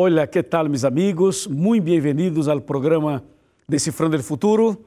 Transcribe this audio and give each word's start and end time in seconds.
Hola, 0.00 0.28
¿qué 0.30 0.44
tal 0.44 0.70
mis 0.70 0.84
amigos? 0.84 1.50
Muy 1.50 1.80
bienvenidos 1.80 2.46
al 2.46 2.62
programa 2.62 3.20
Descifrando 3.66 4.16
el 4.16 4.22
Futuro. 4.22 4.78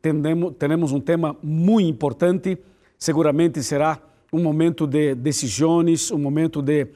Tenemos, 0.00 0.56
tenemos 0.56 0.92
un 0.92 1.02
tema 1.02 1.36
muy 1.42 1.88
importante. 1.88 2.62
Seguramente 2.96 3.64
será 3.64 4.00
um 4.32 4.40
momento 4.40 4.86
de 4.86 5.16
decisões, 5.16 6.12
um 6.12 6.20
momento 6.20 6.62
de, 6.62 6.86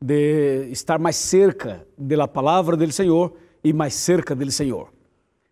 de 0.00 0.70
estar 0.72 0.98
mais 0.98 1.14
cerca 1.14 1.86
da 1.96 2.26
palavra 2.26 2.76
do 2.76 2.90
Senhor 2.90 3.32
e 3.62 3.72
mais 3.72 3.94
cerca 3.94 4.34
do 4.34 4.50
Senhor. 4.50 4.88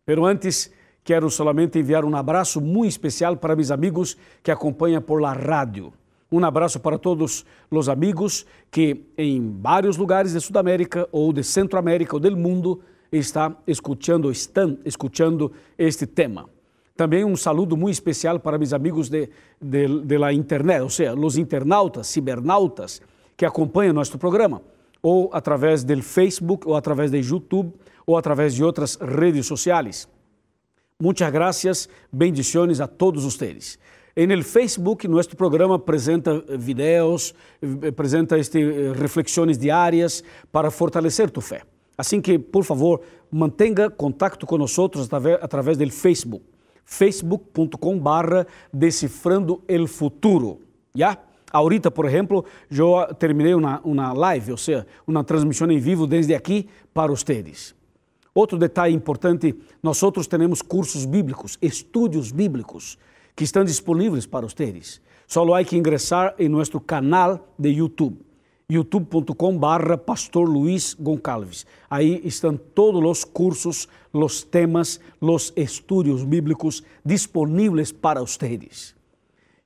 Pero 0.05 0.27
antes, 0.27 0.73
quero 1.05 1.31
solamente 1.31 1.79
enviar 1.79 2.05
um 2.05 2.17
abraço 2.17 2.61
muito 2.61 2.91
especial 2.91 3.37
para 3.37 3.55
meus 3.55 3.71
amigos 3.71 4.17
que 4.43 4.51
acompanham 4.51 5.01
por 5.01 5.23
la 5.23 5.33
rádio. 5.33 5.93
Um 6.31 6.45
abraço 6.45 6.79
para 6.79 6.97
todos 6.97 7.45
os 7.71 7.89
amigos 7.89 8.47
que 8.71 9.05
em 9.19 9.59
vários 9.61 9.97
lugares 9.97 10.33
de 10.33 10.41
Sudamérica 10.41 11.09
ou 11.11 11.33
de 11.33 11.43
Centroamérica 11.43 12.15
ou 12.15 12.21
do 12.21 12.37
mundo 12.37 12.81
está 13.11 13.57
escutando, 13.67 14.31
estão 14.31 14.79
escutando 14.85 15.53
este 15.77 16.07
tema. 16.07 16.49
Também 16.97 17.25
um 17.25 17.35
saludo 17.35 17.77
muito 17.77 17.95
especial 17.95 18.39
para 18.39 18.59
meus 18.59 18.73
amigos 18.73 19.09
de, 19.09 19.29
de, 19.61 20.03
de 20.03 20.19
la 20.19 20.33
internet, 20.33 20.83
ou 20.83 20.91
seja, 20.91 21.15
os 21.15 21.37
internautas, 21.37 22.07
cibernautas 22.07 23.01
que 23.37 23.45
acompanham 23.45 23.95
nosso 23.95 24.19
programa, 24.19 24.63
ou 25.03 25.31
através 25.33 25.83
do 25.83 26.03
Facebook, 26.03 26.69
ou 26.69 26.77
através 26.77 27.11
do 27.11 27.17
YouTube, 27.17 27.73
ou 28.07 28.17
através 28.17 28.55
de 28.55 28.63
outras 28.63 28.97
redes 28.97 29.47
sociais. 29.47 30.07
Muitas 31.01 31.33
graças, 31.33 31.89
bendições 32.13 32.81
a 32.81 32.87
todos 32.87 33.25
vocês. 33.25 33.79
En 34.17 34.31
el 34.31 34.43
Facebook, 34.43 35.09
nuestro 35.09 35.37
programa 35.37 35.85
presenta 35.85 36.33
videos, 36.59 37.35
presenta 37.95 38.37
este, 38.37 38.93
reflexiones 38.93 39.59
diarias 39.59 40.25
para 40.51 40.71
fortalecer 40.71 41.31
tu 41.31 41.41
fé. 41.41 41.63
Assim 41.97 42.21
que, 42.21 42.39
por 42.39 42.65
favor, 42.65 43.01
mantenha 43.31 43.89
contato 43.89 44.47
nós 44.59 44.77
através 45.41 45.77
do 45.77 45.91
Facebook. 45.91 46.45
facebook.com 46.85 47.99
barra 48.01 48.47
decifrando 48.73 49.63
el 49.69 49.87
futuro. 49.87 50.61
Já? 50.93 51.17
Ahorita, 51.53 51.91
por 51.91 52.07
exemplo, 52.07 52.45
eu 52.69 53.15
terminei 53.15 53.55
uma, 53.55 53.81
uma 53.85 54.13
live, 54.13 54.53
ou 54.53 54.57
seja, 54.57 54.87
uma 55.07 55.23
transmissão 55.23 55.71
em 55.71 55.79
vivo 55.79 56.07
desde 56.07 56.35
aqui 56.35 56.69
para 56.93 57.13
vocês. 57.13 57.75
Outro 58.35 58.59
detalhe 58.59 58.95
importante, 58.95 59.55
nós 59.83 60.03
outros 60.03 60.27
temos 60.27 60.63
cursos 60.63 61.05
bíblicos, 61.05 61.59
estudos 61.61 62.33
bíblicos 62.33 62.99
que 63.41 63.45
estão 63.45 63.65
disponíveis 63.65 64.27
para 64.27 64.47
vocês. 64.47 65.01
Só 65.27 65.55
há 65.55 65.65
que 65.65 65.75
ingressar 65.75 66.35
em 66.39 66.47
nosso 66.47 66.79
canal 66.79 67.49
de 67.59 67.71
YouTube, 67.71 68.19
youtube.com 68.71 69.57
barra 69.57 69.97
Pastor 69.97 70.47
Luiz 70.47 70.93
Goncalves. 70.93 71.65
Aí 71.89 72.21
estão 72.23 72.55
todos 72.55 73.03
os 73.03 73.25
cursos, 73.25 73.89
os 74.13 74.43
temas, 74.43 75.01
os 75.19 75.55
estudos 75.57 76.23
bíblicos 76.23 76.83
disponíveis 77.03 77.91
para 77.91 78.21
vocês. 78.21 78.95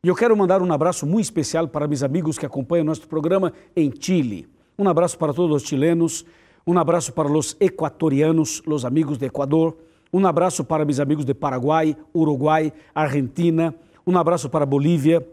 E 0.05 0.06
eu 0.06 0.14
quero 0.14 0.36
mandar 0.36 0.62
um 0.62 0.72
abraço 0.72 1.05
muito 1.05 1.25
especial 1.25 1.66
para 1.66 1.88
meus 1.88 2.05
amigos 2.05 2.38
que 2.38 2.47
acompanham 2.47 2.84
nosso 2.84 3.09
programa 3.09 3.53
em 3.75 3.92
Chile. 3.98 4.47
Um 4.78 4.88
abraço 4.88 5.19
para 5.19 5.34
todos 5.34 5.64
os 5.64 5.69
chilenos, 5.69 6.25
um 6.64 6.78
abraço 6.78 7.12
para 7.12 7.27
os 7.27 7.56
equatorianos, 7.59 8.62
os 8.64 8.84
amigos 8.84 9.19
de 9.19 9.27
Equador, 9.27 9.77
um 10.15 10.25
abraço 10.29 10.62
para 10.62 10.84
meus 10.84 11.01
amigos 11.01 11.25
de 11.25 11.34
Paraguai, 11.34 11.97
Uruguai, 12.15 12.73
Argentina. 12.95 13.75
Um 14.07 14.17
abraço 14.17 14.48
para 14.48 14.65
Bolívia. 14.65 15.27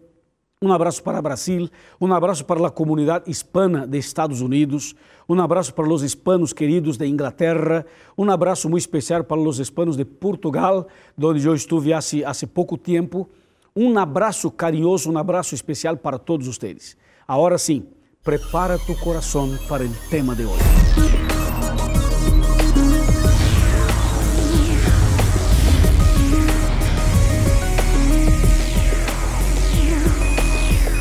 Um 0.60 0.74
abraço 0.74 1.04
para 1.04 1.22
Brasil. 1.22 1.70
Um 2.02 2.12
abraço 2.12 2.44
para 2.46 2.66
a 2.66 2.72
comunidade 2.72 3.30
hispana 3.30 3.86
de 3.86 4.00
Estados 4.00 4.42
Unidos. 4.42 4.96
Um 5.30 5.40
abraço 5.40 5.72
para 5.76 5.88
os 5.88 6.02
hispanos 6.02 6.52
queridos 6.52 6.98
de 6.98 7.06
Inglaterra. 7.06 7.86
Um 8.18 8.28
abraço 8.32 8.68
muito 8.68 8.82
especial 8.82 9.24
para 9.24 9.40
os 9.40 9.60
hispanos 9.60 9.96
de 9.96 10.04
Portugal, 10.04 10.88
onde 11.16 11.46
eu 11.46 11.54
estive 11.54 11.94
há, 11.94 12.00
há 12.00 12.48
pouco 12.52 12.76
tempo. 12.76 13.30
Um 13.76 13.96
abraço 14.00 14.50
carinhoso, 14.50 15.12
um 15.12 15.18
abraço 15.20 15.54
especial 15.54 15.96
para 15.96 16.18
todos 16.18 16.48
vocês. 16.48 16.98
Agora 17.28 17.60
sim, 17.60 17.86
prepara 18.24 18.80
tu 18.80 18.96
coração 18.96 19.48
para 19.68 19.84
o 19.84 19.90
tema 20.10 20.34
de 20.34 20.44
hoje. 20.44 21.21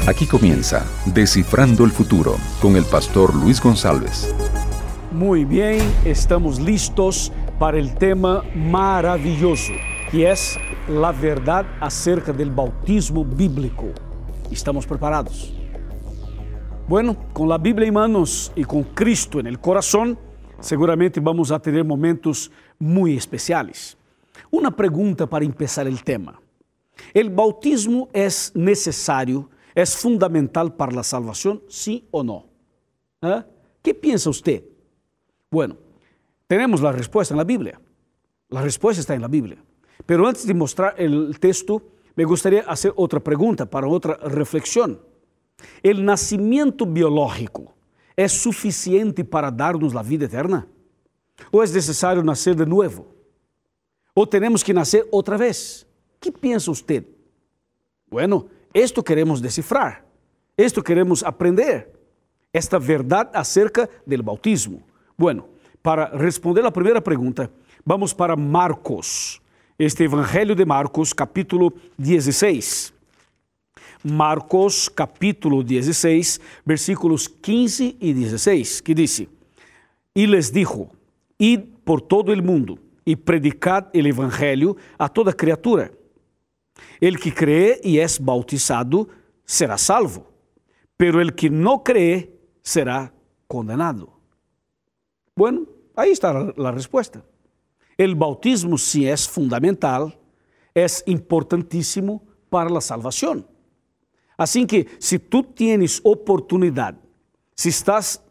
Aquí 0.07 0.27
comienza 0.27 0.87
Descifrando 1.05 1.85
el 1.85 1.91
Futuro 1.91 2.37
con 2.61 2.75
el 2.75 2.85
pastor 2.85 3.35
Luis 3.35 3.61
González. 3.61 4.35
Muy 5.13 5.45
bien, 5.45 5.79
estamos 6.07 6.59
listos 6.59 7.31
para 7.59 7.79
el 7.79 7.95
tema 7.95 8.43
maravilloso, 8.55 9.75
que 10.11 10.31
es 10.31 10.59
la 10.89 11.13
verdad 11.13 11.67
acerca 11.81 12.33
del 12.33 12.51
bautismo 12.51 13.27
bíblico. 13.27 13.89
¿Estamos 14.51 14.87
preparados? 14.87 15.53
Bueno, 16.89 17.15
con 17.35 17.49
la 17.49 17.59
Biblia 17.59 17.87
en 17.87 17.95
manos 17.95 18.53
y 18.57 18.65
con 18.65 18.83
Cristo 18.83 19.39
en 19.39 19.49
el 19.49 19.61
corazón, 19.61 20.19
seguramente 20.61 21.21
vamos 21.21 21.53
a 21.53 21.59
tener 21.59 21.85
momentos 21.85 22.51
muy 22.79 23.19
especiales. 23.19 23.99
Una 24.51 24.75
pregunta 24.75 25.27
para 25.27 25.45
empezar 25.45 25.87
el 25.87 26.03
tema. 26.03 26.41
¿El 27.13 27.29
bautismo 27.29 28.09
es 28.15 28.51
necesario 28.55 29.51
¿É 29.75 29.87
fundamental 29.87 30.71
para 30.71 31.01
a 31.01 31.03
salvação, 31.03 31.61
sim 31.69 32.05
ou 32.11 32.25
não? 32.25 32.45
¿Eh? 33.23 33.45
¿Qué 33.83 33.95
piensa 33.95 34.31
usted? 34.31 34.65
Bueno, 35.51 35.77
tenemos 36.47 36.81
la 36.81 36.93
respuesta 36.93 37.35
en 37.35 37.39
la 37.39 37.45
Biblia. 37.45 37.81
La 38.49 38.63
respuesta 38.63 39.01
está 39.01 39.15
en 39.15 39.23
la 39.23 39.29
Biblia. 39.29 39.63
Pero 40.07 40.27
antes 40.27 40.47
de 40.47 40.55
mostrar 40.55 40.95
el 40.99 41.39
texto, 41.39 41.83
me 42.17 42.25
gustaría 42.25 42.63
hacer 42.63 42.93
otra 42.97 43.21
pregunta 43.21 43.67
para 43.67 43.87
otra 43.87 44.17
reflexión. 44.17 45.01
¿El 45.83 46.05
nacimiento 46.05 46.87
biológico 46.87 47.75
es 48.17 48.33
suficiente 48.33 49.25
para 49.25 49.51
darnos 49.51 49.95
la 49.95 50.03
vida 50.03 50.27
eterna? 50.27 50.67
¿O 51.51 51.63
es 51.63 51.73
necesario 51.73 52.23
nacer 52.23 52.57
de 52.57 52.67
nuevo? 52.67 53.07
¿O 54.15 54.29
tenemos 54.29 54.65
que 54.65 54.75
nacer 54.75 55.07
otra 55.11 55.37
vez? 55.37 55.87
¿Qué 56.19 56.33
piensa 56.33 56.71
usted? 56.71 57.07
Bueno, 58.09 58.49
esto 58.73 59.03
queremos 59.03 59.41
descifrar, 59.41 60.05
esto 60.57 60.83
queremos 60.83 61.23
aprender, 61.23 61.91
esta 62.53 62.79
verdade 62.79 63.31
acerca 63.35 63.89
do 64.07 64.23
bautismo. 64.23 64.83
Bueno, 65.17 65.49
para 65.83 66.07
responder 66.17 66.65
a 66.65 66.71
primeira 66.71 67.01
pergunta, 67.01 67.51
vamos 67.85 68.13
para 68.13 68.37
Marcos, 68.37 69.41
este 69.79 70.05
Evangelho 70.05 70.55
de 70.55 70.65
Marcos, 70.65 71.15
capítulo 71.15 71.73
16. 71.97 72.93
Marcos, 74.03 74.89
capítulo 74.89 75.63
16, 75.63 76.41
versículos 76.65 77.29
15 77.29 77.97
e 78.01 78.15
16, 78.15 78.81
que 78.81 78.95
diz: 78.95 79.27
E 80.15 80.27
les 80.27 80.51
dijo: 80.53 80.91
Id 81.39 81.61
por 81.85 82.01
todo 82.01 82.33
el 82.33 82.43
mundo 82.43 82.79
e 83.05 83.17
predicad 83.17 83.89
el 83.93 84.07
Evangelho 84.07 84.77
a 84.99 85.09
toda 85.09 85.33
criatura. 85.33 85.91
El 87.01 87.19
que 87.19 87.35
cree 87.35 87.81
y 87.83 87.99
es 87.99 88.23
bautizado 88.23 89.09
será 89.45 89.79
salvo, 89.79 90.27
pero 90.97 91.21
el 91.21 91.35
que 91.35 91.49
no 91.49 91.83
cree 91.83 92.39
será 92.63 93.13
condenado. 93.47 94.21
Bueno, 95.35 95.67
ahí 95.97 96.11
está 96.11 96.53
la 96.57 96.71
respuesta. 96.71 97.25
El 97.97 98.15
bautismo 98.15 98.77
sí 98.79 99.09
es 99.09 99.29
fundamental, 99.29 100.19
es 100.75 101.03
importantísimo 101.07 102.23
para 102.49 102.71
la 102.71 102.81
salvación. 102.81 103.47
Así 104.37 104.67
que 104.67 104.87
si 104.99 105.19
tú 105.19 105.43
tienes 105.43 106.01
oportunidad, 106.05 106.95
si 107.55 107.71
estás 107.71 108.23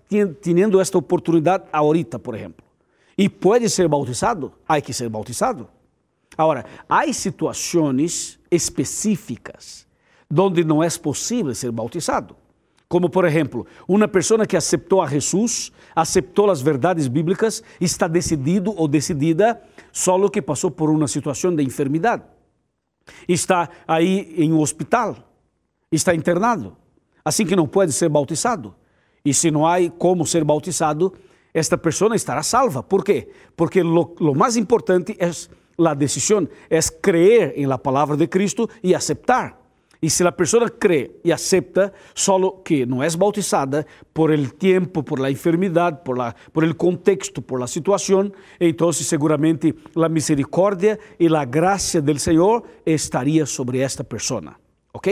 teniendo 0.42 0.82
esta 0.82 0.98
oportunidad 0.98 1.66
ahorita, 1.72 2.18
por 2.18 2.36
ejemplo, 2.36 2.66
y 3.16 3.30
puedes 3.30 3.74
ser 3.74 3.88
bautizado, 3.88 4.54
hay 4.66 4.82
que 4.82 4.94
ser 4.94 5.10
bautizado. 5.10 5.70
Agora, 6.38 6.66
há 6.88 7.12
situações 7.12 8.40
específicas 8.50 9.88
onde 10.32 10.64
não 10.64 10.84
é 10.84 10.90
possível 10.90 11.54
ser 11.56 11.72
bautizado. 11.72 12.36
Como, 12.88 13.08
por 13.08 13.24
exemplo, 13.26 13.68
uma 13.88 14.08
pessoa 14.08 14.48
que 14.48 14.58
aceitou 14.58 15.02
a 15.02 15.08
Jesus, 15.08 15.72
aceitou 15.96 16.50
as 16.50 16.60
verdades 16.60 17.08
bíblicas, 17.08 17.64
está 17.80 18.08
decidido 18.08 18.74
ou 18.76 18.88
decidida, 18.88 19.62
só 19.92 20.28
que 20.28 20.42
passou 20.42 20.72
por 20.72 20.90
uma 20.90 21.08
situação 21.08 21.56
de 21.56 21.64
enfermidade. 21.64 22.24
Está 23.28 23.70
aí 23.88 24.34
em 24.38 24.52
um 24.52 24.60
hospital, 24.60 25.16
está 25.92 26.16
internado, 26.16 26.76
assim 27.24 27.46
que 27.46 27.56
não 27.56 27.68
pode 27.68 27.92
ser 27.92 28.10
bautizado. 28.10 28.74
E 29.24 29.34
se 29.34 29.52
não 29.52 29.68
há 29.68 29.78
como 29.98 30.26
ser 30.26 30.44
bautizado, 30.44 31.14
esta 31.54 31.78
pessoa 31.78 32.16
estará 32.16 32.42
salva. 32.42 32.82
Por 32.82 33.04
quê? 33.04 33.30
Porque 33.56 33.82
o 33.82 34.36
mais 34.36 34.56
importante 34.58 35.16
é 35.20 35.30
la 35.80 35.96
decisión 35.96 36.50
es 36.70 36.92
creer 37.02 37.54
en 37.56 37.70
la 37.70 37.78
palabra 37.78 38.16
de 38.16 38.30
Cristo 38.30 38.70
y 38.82 38.94
aceptar. 38.94 39.58
Y 40.02 40.10
si 40.10 40.24
la 40.24 40.36
persona 40.36 40.70
cree 40.70 41.20
y 41.24 41.32
acepta, 41.32 41.92
solo 42.14 42.62
que 42.64 42.86
no 42.86 43.04
es 43.04 43.18
bautizada 43.18 43.86
por 44.14 44.32
el 44.32 44.54
tiempo, 44.54 45.04
por 45.04 45.20
la 45.20 45.30
enfermedad, 45.30 46.04
por, 46.04 46.18
la, 46.18 46.34
por 46.54 46.64
el 46.64 46.78
contexto, 46.78 47.42
por 47.42 47.60
la 47.60 47.68
situación, 47.68 48.34
entonces 48.60 49.08
seguramente 49.08 49.76
la 49.96 50.08
misericordia 50.08 50.98
y 51.18 51.28
la 51.28 51.46
gracia 51.46 52.00
del 52.00 52.20
Señor 52.20 52.64
estaría 52.86 53.46
sobre 53.46 53.84
esta 53.84 54.06
persona. 54.06 54.58
¿Ok? 54.94 55.10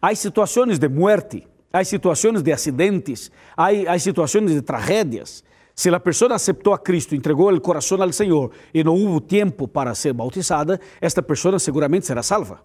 Hay 0.00 0.16
situaciones 0.16 0.78
de 0.78 0.88
muerte, 0.90 1.48
hay 1.72 1.86
situaciones 1.86 2.44
de 2.44 2.52
accidentes, 2.52 3.32
hay, 3.56 3.86
hay 3.86 4.00
situaciones 4.00 4.54
de 4.54 4.60
tragedias. 4.60 5.42
Si 5.74 5.90
la 5.90 6.02
persona 6.02 6.34
aceptó 6.34 6.74
a 6.74 6.82
Cristo, 6.82 7.14
entregó 7.14 7.50
el 7.50 7.62
corazón 7.62 8.02
al 8.02 8.12
Señor 8.12 8.50
y 8.72 8.84
no 8.84 8.92
hubo 8.92 9.22
tiempo 9.22 9.66
para 9.66 9.94
ser 9.94 10.14
bautizada, 10.14 10.78
esta 11.00 11.22
persona 11.22 11.58
seguramente 11.58 12.08
será 12.08 12.22
salva 12.22 12.62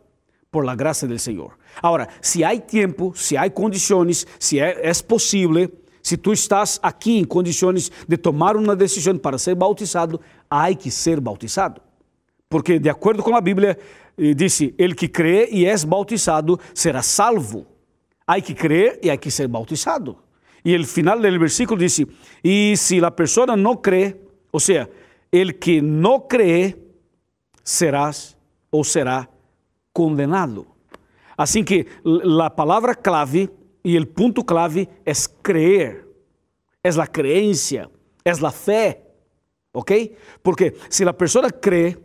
por 0.50 0.66
la 0.66 0.76
gracia 0.76 1.08
del 1.08 1.20
Señor. 1.20 1.58
Ahora, 1.82 2.08
si 2.22 2.44
hay 2.44 2.62
tiempo, 2.62 3.14
si 3.16 3.36
hay 3.36 3.52
condiciones, 3.52 4.28
si 4.38 4.60
es 4.60 5.04
posible, 5.04 5.72
si 6.02 6.18
tú 6.18 6.32
estás 6.32 6.80
aquí 6.82 7.20
en 7.20 7.26
condiciones 7.26 7.92
de 8.08 8.18
tomar 8.18 8.56
una 8.56 8.76
decisión 8.76 9.20
para 9.20 9.38
ser 9.38 9.56
bautizado, 9.56 10.22
hay 10.50 10.76
que 10.76 10.90
ser 10.90 11.20
bautizado. 11.20 11.82
Porque 12.48 12.80
de 12.80 12.90
acuerdo 12.90 13.24
con 13.24 13.34
la 13.34 13.42
Biblia, 13.42 13.78
eh, 14.16 14.34
dice, 14.36 14.74
el 14.78 14.96
que 14.96 15.12
cree 15.12 15.50
y 15.52 15.66
es 15.66 15.86
bautizado 15.86 16.60
será 16.74 17.04
salvo. 17.04 17.66
Hay 18.26 18.42
que 18.42 18.56
creer 18.56 19.00
y 19.04 19.10
hay 19.10 19.18
que 19.18 19.30
ser 19.30 19.48
bautizado. 19.48 20.27
Y 20.64 20.74
el 20.74 20.86
final 20.86 21.22
del 21.22 21.40
versículo 21.40 21.82
dice, 21.82 22.08
y 22.44 22.76
si 22.76 23.00
la 23.00 23.16
persona 23.16 23.56
no 23.56 23.82
cree, 23.82 24.20
o 24.52 24.60
sea, 24.60 24.90
el 25.32 25.60
que 25.60 25.82
no 25.82 26.28
cree, 26.28 26.76
serás 27.64 28.38
o 28.70 28.84
será 28.84 29.30
condenado. 29.94 30.66
Assim 31.38 31.64
que 31.64 31.86
a 32.42 32.50
palavra 32.50 32.96
clave 32.96 33.50
e 33.84 33.98
o 33.98 34.08
ponto 34.08 34.44
clave 34.44 34.90
é 35.06 35.12
creer, 35.44 36.08
é 36.84 36.90
a 36.90 37.06
creencia, 37.06 37.90
é 38.26 38.32
a 38.32 38.52
fé, 38.52 39.06
¿ok? 39.74 40.18
Porque 40.42 40.76
se 40.90 41.04
a 41.04 41.14
pessoa 41.14 41.52
crê 41.52 41.98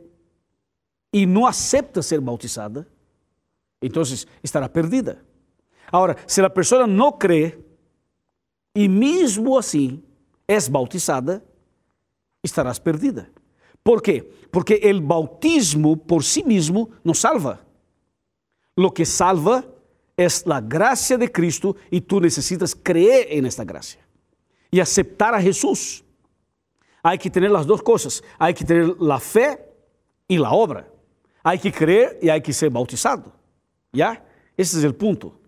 e 1.13 1.25
não 1.27 1.47
aceita 1.47 2.03
ser 2.03 2.21
bautizada, 2.21 2.87
então 3.81 4.03
estará 4.43 4.69
perdida. 4.69 5.25
Agora, 5.91 6.17
se 6.27 6.41
a 6.41 6.51
pessoa 6.51 6.87
não 6.87 7.13
crê 7.13 7.59
e 8.75 8.89
mesmo 8.89 9.57
assim 9.57 10.03
é 10.49 10.59
bautizada, 10.69 11.45
estarás 12.43 12.79
perdida. 12.79 13.31
Por 13.85 14.03
quê? 14.03 14.29
Porque 14.51 14.81
o 14.85 15.01
bautismo 15.01 15.97
por 15.97 16.23
si 16.23 16.43
mesmo 16.43 16.91
não 17.05 17.15
salva. 17.15 17.65
Lo 18.77 18.91
que 18.91 19.05
salva 19.05 19.65
es 20.17 20.45
la 20.47 20.61
gracia 20.61 21.19
de 21.19 21.31
Cristo 21.31 21.77
y 21.91 22.01
tú 22.01 22.21
necesitas 22.21 22.75
creer 22.75 23.27
en 23.31 23.47
esta 23.47 23.65
gracia 23.65 24.01
y 24.71 24.81
aceptar 24.81 25.35
a 25.35 25.41
Jesús. 25.41 26.05
Hay 27.03 27.19
que 27.19 27.31
tener 27.31 27.51
las 27.51 27.67
dos 27.67 27.83
cosas. 27.83 28.23
Hay 28.39 28.55
que 28.55 28.65
tener 28.65 28.97
la 29.01 29.19
fe 29.19 29.59
y 30.29 30.39
la 30.39 30.53
obra. 30.53 30.89
Hay 31.43 31.59
que 31.59 31.73
creer 31.73 32.19
y 32.23 32.29
hay 32.29 32.41
que 32.41 32.53
ser 32.53 32.71
bautizado. 32.71 33.33
¿Ya? 33.93 34.25
Ese 34.57 34.79
es 34.79 34.85
el 34.85 34.95
punto. 34.95 35.41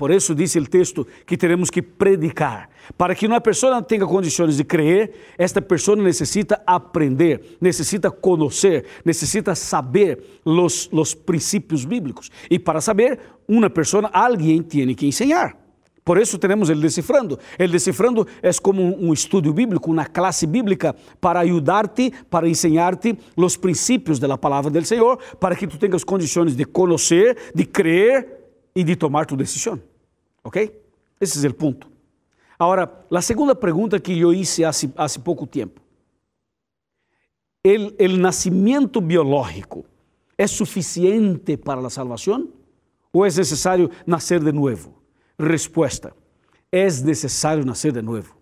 Por 0.00 0.10
isso 0.10 0.34
diz 0.34 0.54
o 0.54 0.64
texto 0.64 1.06
que 1.26 1.36
teremos 1.36 1.68
que 1.68 1.82
predicar. 1.82 2.70
Para 2.96 3.14
que 3.14 3.26
uma 3.26 3.38
pessoa 3.38 3.82
tenha 3.82 4.06
condições 4.06 4.56
de 4.56 4.64
crer, 4.64 5.12
esta 5.36 5.60
pessoa 5.60 5.94
necessita 5.94 6.58
aprender, 6.66 7.58
necessita 7.60 8.10
conhecer, 8.10 8.86
necessita 9.04 9.54
saber 9.54 10.40
os, 10.42 10.88
os 10.90 11.12
princípios 11.12 11.84
bíblicos. 11.84 12.30
E 12.50 12.58
para 12.58 12.80
saber, 12.80 13.18
uma 13.46 13.68
pessoa, 13.68 14.08
alguém 14.10 14.62
tem 14.62 14.94
que 14.94 15.06
ensinar. 15.06 15.54
Por 16.02 16.16
isso 16.16 16.38
temos 16.38 16.70
o 16.70 16.74
decifrando. 16.74 17.38
O 17.58 17.68
decifrando 17.68 18.26
é 18.40 18.50
como 18.54 18.82
um 18.82 19.12
estudo 19.12 19.52
bíblico, 19.52 19.92
uma 19.92 20.06
classe 20.06 20.46
bíblica 20.46 20.96
para 21.20 21.40
ajudar-te, 21.40 22.10
para 22.30 22.48
ensinar-te 22.48 23.18
os 23.36 23.54
princípios 23.54 24.18
da 24.18 24.38
palavra 24.38 24.70
do 24.70 24.82
Senhor, 24.82 25.18
para 25.38 25.54
que 25.54 25.66
tu 25.66 25.76
tenhas 25.76 26.04
condições 26.04 26.56
de 26.56 26.64
conhecer, 26.64 27.36
de 27.54 27.66
crer 27.66 28.40
e 28.74 28.82
de 28.82 28.96
tomar 28.96 29.26
tu 29.26 29.36
decisão. 29.36 29.89
¿Ok? 30.42 30.56
Ese 30.56 31.38
es 31.38 31.44
el 31.44 31.54
punto. 31.54 31.86
Ahora, 32.58 33.06
la 33.08 33.22
segunda 33.22 33.54
pregunta 33.54 33.98
que 33.98 34.16
yo 34.16 34.32
hice 34.32 34.66
hace, 34.66 34.90
hace 34.96 35.20
poco 35.20 35.46
tiempo. 35.46 35.82
¿El, 37.62 37.94
¿El 37.98 38.22
biológico 39.02 39.84
es 40.36 40.50
suficiente 40.50 41.58
para 41.58 41.80
la 41.80 41.90
salvación 41.90 42.50
o 43.12 43.26
es 43.26 43.36
necesario 43.36 43.90
nacer 44.06 44.42
de 44.42 44.52
nuevo? 44.52 44.94
Respuesta, 45.36 46.14
es 46.70 47.02
necesario 47.02 47.64
nacer 47.64 47.92
de 47.92 48.02
nuevo. 48.02 48.34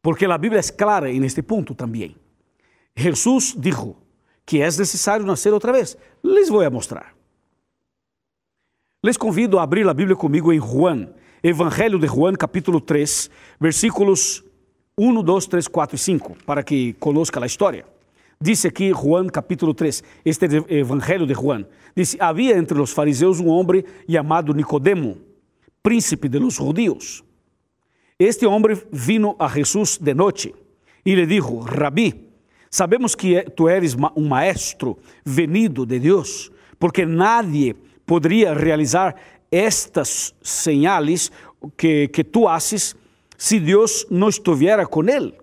Porque 0.00 0.28
la 0.28 0.36
Biblia 0.36 0.60
es 0.60 0.70
clara 0.70 1.08
en 1.08 1.24
este 1.24 1.42
punto 1.42 1.74
también. 1.74 2.14
Jesús 2.94 3.54
dijo 3.56 3.96
que 4.44 4.64
es 4.64 4.78
necesario 4.78 5.26
nacer 5.26 5.52
otra 5.54 5.72
vez. 5.72 5.98
Les 6.22 6.50
voy 6.50 6.66
a 6.66 6.70
mostrar. 6.70 7.14
Les 9.04 9.18
convido 9.18 9.58
a 9.58 9.64
abrir 9.64 9.86
a 9.86 9.92
Bíblia 9.92 10.16
comigo 10.16 10.50
em 10.50 10.58
Juan, 10.58 11.10
Evangelho 11.42 11.98
de 11.98 12.06
Juan, 12.06 12.32
capítulo 12.32 12.80
3, 12.80 13.30
versículos 13.60 14.42
1, 14.96 15.22
2, 15.22 15.46
3, 15.46 15.68
4 15.68 15.94
e 15.94 15.98
5, 15.98 16.36
para 16.46 16.62
que 16.62 16.94
conozca 16.94 17.38
a 17.38 17.44
história. 17.44 17.84
Dice 18.40 18.68
aqui 18.68 18.90
Juan 18.94 19.28
capítulo 19.28 19.74
3, 19.74 20.02
este 20.24 20.46
Evangelho 20.70 21.26
de 21.26 21.34
Juan. 21.34 21.66
Dice, 21.94 22.16
havia 22.18 22.56
entre 22.56 22.80
os 22.80 22.92
fariseus 22.94 23.40
um 23.40 23.48
homem 23.48 23.84
chamado 24.10 24.54
Nicodemo, 24.54 25.18
príncipe 25.82 26.26
de 26.26 26.38
los 26.38 26.56
judíos. 26.56 27.22
Este 28.18 28.46
homem 28.46 28.74
vino 28.90 29.36
a 29.38 29.48
Jesus 29.48 29.98
de 29.98 30.14
noite 30.14 30.54
e 31.04 31.14
lhe 31.14 31.26
dijo, 31.26 31.58
Rabi, 31.60 32.30
sabemos 32.70 33.14
que 33.14 33.42
tu 33.54 33.68
eres 33.68 33.94
um 34.16 34.26
maestro 34.26 34.96
venido 35.22 35.84
de 35.84 36.00
Deus, 36.00 36.50
porque 36.78 37.04
nadie 37.04 37.76
poderia 38.04 38.54
realizar 38.54 39.16
estas 39.50 40.34
señales 40.42 41.32
que, 41.76 42.10
que 42.12 42.24
tú 42.24 42.48
haces 42.48 42.96
si 43.36 43.58
Dios 43.58 44.06
no 44.10 44.28
estuviera 44.28 44.86
con 44.86 45.08
él. 45.08 45.36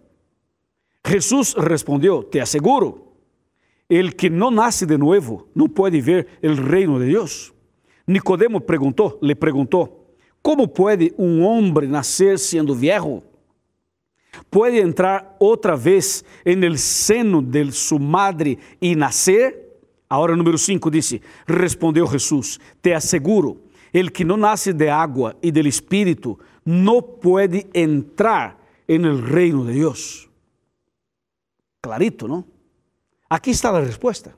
Jesús 1.04 1.56
respondió, 1.56 2.24
te 2.24 2.42
aseguro, 2.42 3.12
el 3.90 4.16
que 4.16 4.30
no 4.30 4.52
nace 4.52 4.86
de 4.86 4.98
nuevo 4.98 5.48
no 5.54 5.68
puede 5.68 6.02
ver 6.02 6.28
el 6.42 6.58
reino 6.58 7.00
de 7.00 7.08
Dios. 7.08 7.54
Nicodemo 8.06 8.62
preguntó, 8.62 9.18
le 9.22 9.36
preguntó, 9.36 10.06
¿cómo 10.42 10.72
puede 10.72 11.14
un 11.18 11.44
hombre 11.44 11.88
nacer 11.88 12.40
siendo 12.40 12.74
viejo? 12.76 13.24
¿Puede 14.50 14.80
entrar 14.80 15.36
otra 15.40 15.76
vez 15.76 16.26
en 16.46 16.64
el 16.64 16.78
seno 16.78 17.42
de 17.42 17.72
su 17.72 18.00
madre 18.00 18.58
y 18.80 18.96
nacer? 18.96 19.61
A 20.12 20.18
hora 20.18 20.36
número 20.36 20.58
5 20.58 20.92
disse: 20.92 21.22
Respondeu 21.48 22.06
Jesus: 22.06 22.60
Te 22.82 22.94
asseguro, 22.94 23.62
el 23.94 24.12
que 24.12 24.26
não 24.26 24.36
nasce 24.36 24.74
de 24.74 24.90
água 24.90 25.38
e 25.42 25.54
del 25.54 25.68
Espírito 25.68 26.38
não 26.66 27.02
pode 27.02 27.66
entrar 27.74 28.60
en 28.90 29.06
el 29.06 29.22
reino 29.22 29.64
de 29.66 29.72
Deus. 29.72 30.28
Clarito, 31.82 32.28
não? 32.28 32.44
Aqui 33.30 33.52
está 33.52 33.70
a 33.70 33.80
resposta. 33.80 34.36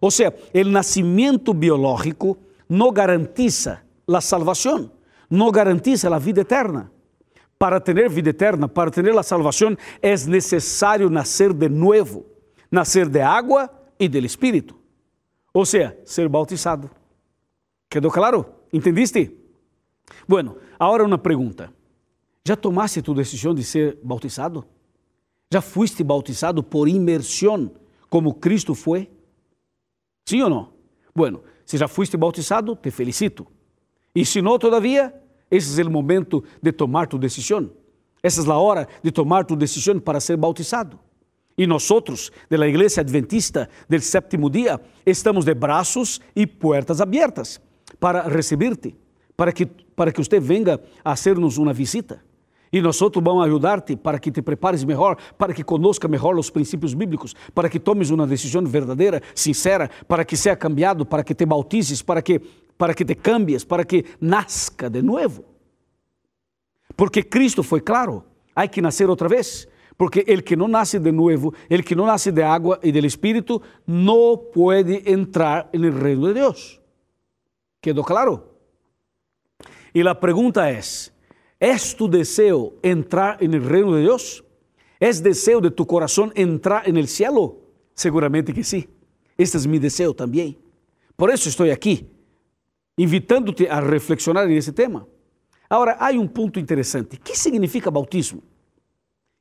Ou 0.00 0.10
seja, 0.10 0.34
o 0.52 0.64
nascimento 0.64 1.54
biológico 1.54 2.36
não 2.68 2.90
garantiza 2.92 3.80
a 4.12 4.20
salvação, 4.20 4.90
não 5.30 5.52
garantiza 5.52 6.12
a 6.12 6.18
vida 6.18 6.40
eterna. 6.40 6.90
Para 7.56 7.78
ter 7.78 8.10
vida 8.10 8.30
eterna, 8.30 8.66
para 8.66 8.90
ter 8.90 9.08
a 9.16 9.22
salvação, 9.22 9.76
é 10.02 10.16
necessário 10.26 11.08
nascer 11.08 11.52
de 11.52 11.68
novo, 11.68 12.26
nascer 12.68 13.08
de 13.08 13.20
água 13.20 13.70
e 14.00 14.08
del 14.08 14.24
Espírito. 14.24 14.81
Ou 15.52 15.66
seja, 15.66 15.96
ser 16.04 16.28
bautizado. 16.28 16.90
¿Quedou 17.90 18.10
claro? 18.10 18.64
¿Entendiste? 18.72 19.36
Bueno, 20.26 20.56
agora 20.78 21.04
uma 21.04 21.18
pergunta. 21.18 21.72
Já 22.44 22.56
tomaste 22.56 23.02
tu 23.02 23.14
decisão 23.14 23.54
de 23.54 23.62
ser 23.62 23.98
bautizado? 24.02 24.64
Já 25.52 25.60
fuiste 25.60 26.02
bautizado 26.02 26.62
por 26.62 26.88
imersão, 26.88 27.70
como 28.08 28.34
Cristo 28.34 28.74
foi? 28.74 29.10
Sim 30.26 30.42
ou 30.42 30.50
não? 30.50 30.72
Bueno, 31.14 31.42
se 31.66 31.76
já 31.76 31.86
fuiste 31.86 32.16
bautizado, 32.16 32.74
te 32.74 32.90
felicito. 32.90 33.46
E 34.14 34.24
se 34.24 34.40
não 34.40 34.58
todavia, 34.58 35.14
esse 35.50 35.80
é 35.80 35.84
o 35.84 35.90
momento 35.90 36.42
de 36.62 36.72
tomar 36.72 37.06
tu 37.06 37.18
decisão. 37.18 37.70
Essa 38.22 38.42
é 38.42 38.50
a 38.50 38.56
hora 38.56 38.88
de 39.02 39.12
tomar 39.12 39.44
tu 39.44 39.54
decisão 39.54 40.00
para 40.00 40.20
ser 40.20 40.36
bautizado. 40.36 40.98
E 41.56 41.66
nós, 41.66 41.88
de 42.48 42.56
la 42.56 42.66
Igreja 42.66 43.02
Adventista 43.02 43.68
del 43.88 44.00
Sétimo 44.00 44.48
Dia, 44.48 44.80
estamos 45.04 45.44
de 45.44 45.54
braços 45.54 46.20
e 46.34 46.46
portas 46.46 47.00
abertas 47.00 47.60
para 48.00 48.22
receberte, 48.22 48.96
para 49.36 49.52
que, 49.52 49.66
para 49.66 50.10
que 50.12 50.18
você 50.18 50.40
venga 50.40 50.80
a 51.04 51.12
hacernos 51.12 51.58
uma 51.58 51.72
visita. 51.72 52.24
E 52.72 52.80
nós 52.80 52.98
vamos 52.98 53.44
ajudar-te 53.44 53.96
para 53.96 54.18
que 54.18 54.30
te 54.30 54.40
prepares 54.40 54.82
melhor, 54.82 55.18
para 55.36 55.52
que 55.52 55.62
conozca 55.62 56.08
melhor 56.08 56.38
os 56.38 56.48
princípios 56.48 56.94
bíblicos, 56.94 57.34
para 57.54 57.68
que 57.68 57.78
tomes 57.78 58.08
uma 58.08 58.26
decisão 58.26 58.64
verdadeira, 58.64 59.22
sincera, 59.34 59.90
para 60.08 60.24
que 60.24 60.38
seja 60.38 60.56
cambiado, 60.56 61.04
para 61.04 61.22
que 61.22 61.34
te 61.34 61.44
bautizes, 61.44 62.00
para 62.00 62.22
que 62.22 62.40
para 62.82 62.94
que 62.94 63.04
te 63.04 63.14
cambies, 63.14 63.64
para 63.64 63.84
que 63.84 64.04
nazca 64.20 64.90
de 64.90 65.02
nuevo. 65.02 65.44
Porque 66.96 67.22
Cristo 67.22 67.62
foi 67.62 67.80
claro, 67.80 68.24
hay 68.56 68.68
que 68.68 68.82
nacer 68.82 69.08
outra 69.08 69.28
vez. 69.28 69.68
Porque 69.96 70.24
el 70.26 70.42
que 70.42 70.56
no 70.56 70.68
nace 70.68 70.98
de 70.98 71.12
nuevo, 71.12 71.52
el 71.68 71.84
que 71.84 71.94
no 71.94 72.06
nace 72.06 72.32
de 72.32 72.42
agua 72.42 72.80
y 72.82 72.92
del 72.92 73.04
Espíritu, 73.04 73.60
no 73.86 74.42
puede 74.52 75.10
entrar 75.10 75.68
en 75.72 75.84
el 75.84 75.98
reino 75.98 76.26
de 76.28 76.34
Dios. 76.34 76.80
¿Quedó 77.80 78.02
claro? 78.02 78.58
Y 79.92 80.02
la 80.02 80.18
pregunta 80.18 80.70
es, 80.70 81.12
¿es 81.60 81.94
tu 81.94 82.08
deseo 82.08 82.74
entrar 82.82 83.42
en 83.42 83.54
el 83.54 83.64
reino 83.64 83.94
de 83.94 84.02
Dios? 84.02 84.44
¿Es 84.98 85.22
deseo 85.22 85.60
de 85.60 85.70
tu 85.70 85.86
corazón 85.86 86.32
entrar 86.34 86.88
en 86.88 86.96
el 86.96 87.08
cielo? 87.08 87.58
Seguramente 87.94 88.54
que 88.54 88.64
sí. 88.64 88.88
Este 89.36 89.58
es 89.58 89.66
mi 89.66 89.78
deseo 89.78 90.14
también. 90.14 90.56
Por 91.16 91.30
eso 91.30 91.48
estoy 91.48 91.70
aquí, 91.70 92.08
invitándote 92.96 93.68
a 93.68 93.80
reflexionar 93.80 94.44
en 94.46 94.56
ese 94.56 94.72
tema. 94.72 95.06
Ahora, 95.68 95.96
hay 95.98 96.18
un 96.18 96.28
punto 96.28 96.60
interesante. 96.60 97.18
¿Qué 97.18 97.34
significa 97.34 97.90
bautismo? 97.90 98.42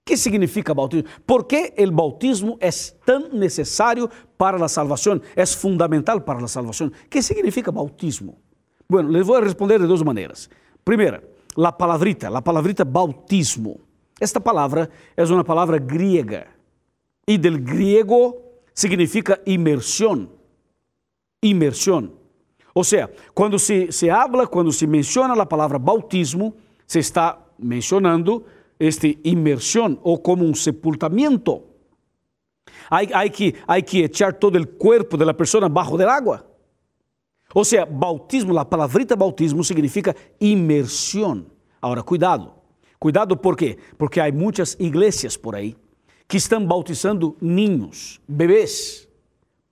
¿Qué 0.03 0.17
significa 0.17 0.74
bautismo? 0.74 1.10
¿Por 1.25 1.48
qué 1.48 1.74
el 1.77 1.91
bautismo 1.91 2.58
es 2.60 2.98
tan 3.05 3.38
necesario 3.38 4.10
para 4.36 4.58
la 4.58 4.67
salvación? 4.67 5.22
Es 5.36 5.55
fundamental 5.55 6.24
para 6.24 6.41
la 6.41 6.48
salvación. 6.48 6.91
¿Qué 7.10 7.22
significa 7.22 7.72
bautismo? 7.72 8.39
Bueno, 8.88 9.10
les 9.10 9.25
voy 9.25 9.38
a 9.38 9.41
responder 9.41 9.79
de 9.79 9.88
dos 9.88 10.03
maneras. 10.03 10.50
Primera, 10.84 11.22
la 11.55 11.77
palabrita, 11.77 12.29
la 12.29 12.41
palabrita 12.41 12.84
bautismo. 12.84 13.77
Esta 14.20 14.39
palabra 14.39 14.89
es 15.15 15.29
una 15.29 15.43
palabra 15.43 15.77
griega 15.77 16.48
y 17.25 17.38
del 17.38 17.63
griego 17.63 18.62
significa 18.74 19.39
inmersión. 19.46 20.29
Inmersión. 21.41 22.13
O 22.74 22.84
sea, 22.84 23.10
cuando 23.34 23.60
se, 23.60 23.91
se 23.91 24.10
habla, 24.10 24.48
cuando 24.48 24.72
se 24.72 24.88
menciona 24.88 25.36
la 25.36 25.48
palabra 25.48 25.77
bautismo, 25.77 26.55
se 26.86 27.00
está 27.00 27.46
mencionando 27.58 28.46
este, 28.82 29.20
inmersión 29.24 30.00
o 30.02 30.22
como 30.24 30.44
un 30.44 30.56
sepultamiento. 30.56 31.68
Hay, 32.90 33.10
hay, 33.14 33.30
que, 33.30 33.56
hay 33.68 33.84
que 33.84 34.06
echar 34.06 34.34
todo 34.34 34.58
el 34.58 34.70
cuerpo 34.70 35.18
de 35.18 35.26
la 35.26 35.38
persona 35.38 35.70
bajo 35.70 35.98
del 35.98 36.10
agua. 36.10 36.44
O 37.54 37.64
sea, 37.64 37.86
bautismo, 37.86 38.54
la 38.54 38.68
palabrita 38.68 39.16
bautismo 39.16 39.64
significa 39.64 40.16
inmersión. 40.40 41.48
Ahora, 41.80 42.02
cuidado. 42.02 42.56
Cuidado 42.98 43.40
por 43.40 43.56
quê? 43.56 43.78
Porque 43.98 44.20
há 44.20 44.32
muitas 44.32 44.76
igrejas 44.80 45.38
por 45.38 45.56
aí 45.56 45.76
que 46.28 46.38
estão 46.38 46.66
bautizando 46.66 47.36
niños, 47.42 48.20
bebês, 48.28 49.08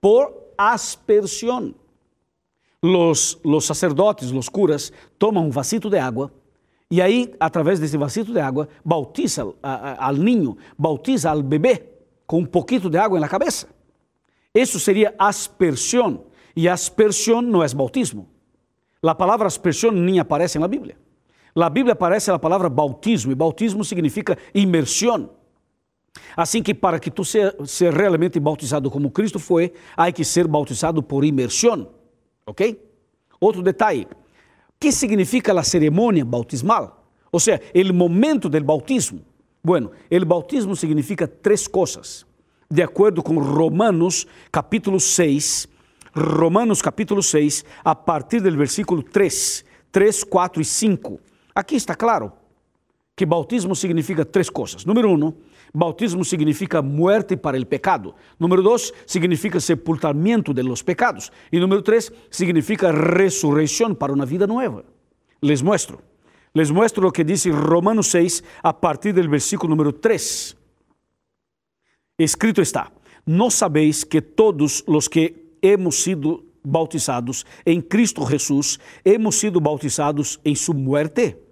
por 0.02 0.32
aspersão. 0.58 1.74
Los, 2.82 3.40
los 3.44 3.66
sacerdotes, 3.66 4.32
los 4.32 4.50
curas, 4.50 4.92
tomam 5.18 5.48
um 5.48 5.50
vasito 5.50 5.90
de 5.90 5.98
água 5.98 6.32
e 6.92 7.02
aí, 7.02 7.34
através 7.40 7.80
desse 7.80 7.98
vasito 7.98 8.34
de 8.34 8.40
água, 8.40 8.68
bautiza 8.84 9.46
al 9.62 10.18
niño, 10.18 10.58
bautiza 10.78 11.30
al 11.30 11.44
bebê 11.44 11.84
com 12.26 12.40
um 12.40 12.46
pouquinho 12.46 12.90
de 12.90 12.98
água 12.98 13.20
na 13.20 13.28
cabeça. 13.28 13.68
Isso 14.54 14.80
seria 14.80 15.14
aspersão. 15.18 16.26
E 16.56 16.68
aspersão 16.68 17.42
não 17.42 17.64
é 17.64 17.68
bautismo. 17.70 18.28
A 19.04 19.14
palavra 19.14 19.48
aspersão 19.48 19.92
nem 19.92 20.20
aparece 20.20 20.58
na 20.58 20.68
Bíblia. 20.68 20.98
Na 21.56 21.70
Bíblia 21.70 21.94
aparece 21.94 22.32
a 22.32 22.40
palavra 22.40 22.70
bautismo, 22.70 23.32
e 23.32 23.36
bautismo 23.36 23.86
significa 23.86 24.38
imersão. 24.54 25.30
Assim 26.36 26.62
que 26.64 26.74
para 26.74 27.00
que 27.00 27.12
tu 27.12 27.24
seja 27.24 27.56
ser 27.66 27.94
realmente 27.94 28.40
bautizado 28.40 28.90
como 28.90 29.12
Cristo 29.12 29.40
foi, 29.40 29.74
há 29.96 30.12
que 30.12 30.26
ser 30.26 30.48
bautizado 30.48 31.04
por 31.04 31.24
imersão. 31.24 31.90
Ok? 32.46 32.84
Outro 33.40 33.62
detalhe. 33.62 34.08
¿Qué 34.80 34.94
significa 34.94 35.54
la 35.54 35.64
ceremonia 35.64 36.24
bautismal? 36.26 36.94
O 37.30 37.40
sea, 37.40 37.60
el 37.74 37.94
momento 37.94 38.48
del 38.48 38.64
bautismo. 38.64 39.20
Bueno, 39.62 39.92
el 40.10 40.24
bautismo 40.24 40.74
significa 40.74 41.28
tres 41.28 41.68
cosas. 41.68 42.26
De 42.70 42.82
acuerdo 42.82 43.22
con 43.22 43.38
Romanos 43.38 44.26
capítulo 44.50 45.00
6, 45.00 45.68
Romanos 46.16 46.82
capítulo 46.82 47.22
6, 47.22 47.66
a 47.84 48.06
partir 48.06 48.42
del 48.42 48.56
versículo 48.56 49.04
3, 49.04 49.66
3, 49.92 50.26
4 50.26 50.62
y 50.62 50.66
5. 50.66 51.20
Aquí 51.54 51.76
está 51.76 51.94
claro 51.96 52.38
que 53.16 53.26
bautismo 53.26 53.76
significa 53.76 54.24
tres 54.24 54.50
cosas. 54.50 54.88
Número 54.88 55.12
uno, 55.12 55.36
Bautismo 55.74 56.24
significa 56.24 56.82
muerte 56.82 57.38
para 57.38 57.58
el 57.58 57.68
pecado. 57.68 58.16
Número 58.38 58.62
dos, 58.62 58.94
significa 59.06 59.60
sepultamiento 59.60 60.54
de 60.54 60.64
los 60.64 60.84
pecados. 60.84 61.32
Y 61.52 61.60
número 61.60 61.84
tres, 61.84 62.12
significa 62.30 62.92
resurrección 62.92 63.96
para 63.96 64.14
una 64.14 64.26
vida 64.26 64.48
nueva. 64.48 64.84
Les 65.42 65.62
muestro. 65.62 66.02
Les 66.54 66.72
muestro 66.72 67.04
lo 67.04 67.12
que 67.12 67.24
dice 67.24 67.52
Romanos 67.52 68.08
6 68.08 68.44
a 68.64 68.80
partir 68.80 69.14
del 69.14 69.30
versículo 69.30 69.70
número 69.70 69.94
3. 69.94 70.58
Escrito 72.18 72.62
está, 72.62 72.92
¿no 73.26 73.52
sabéis 73.52 74.04
que 74.04 74.22
todos 74.22 74.84
los 74.88 75.08
que 75.08 75.56
hemos 75.62 76.02
sido 76.02 76.44
bautizados 76.64 77.46
en 77.64 77.82
Cristo 77.82 78.26
Jesús, 78.26 78.80
hemos 79.04 79.36
sido 79.38 79.62
bautizados 79.62 80.42
en 80.44 80.56
su 80.56 80.74
muerte? 80.74 81.49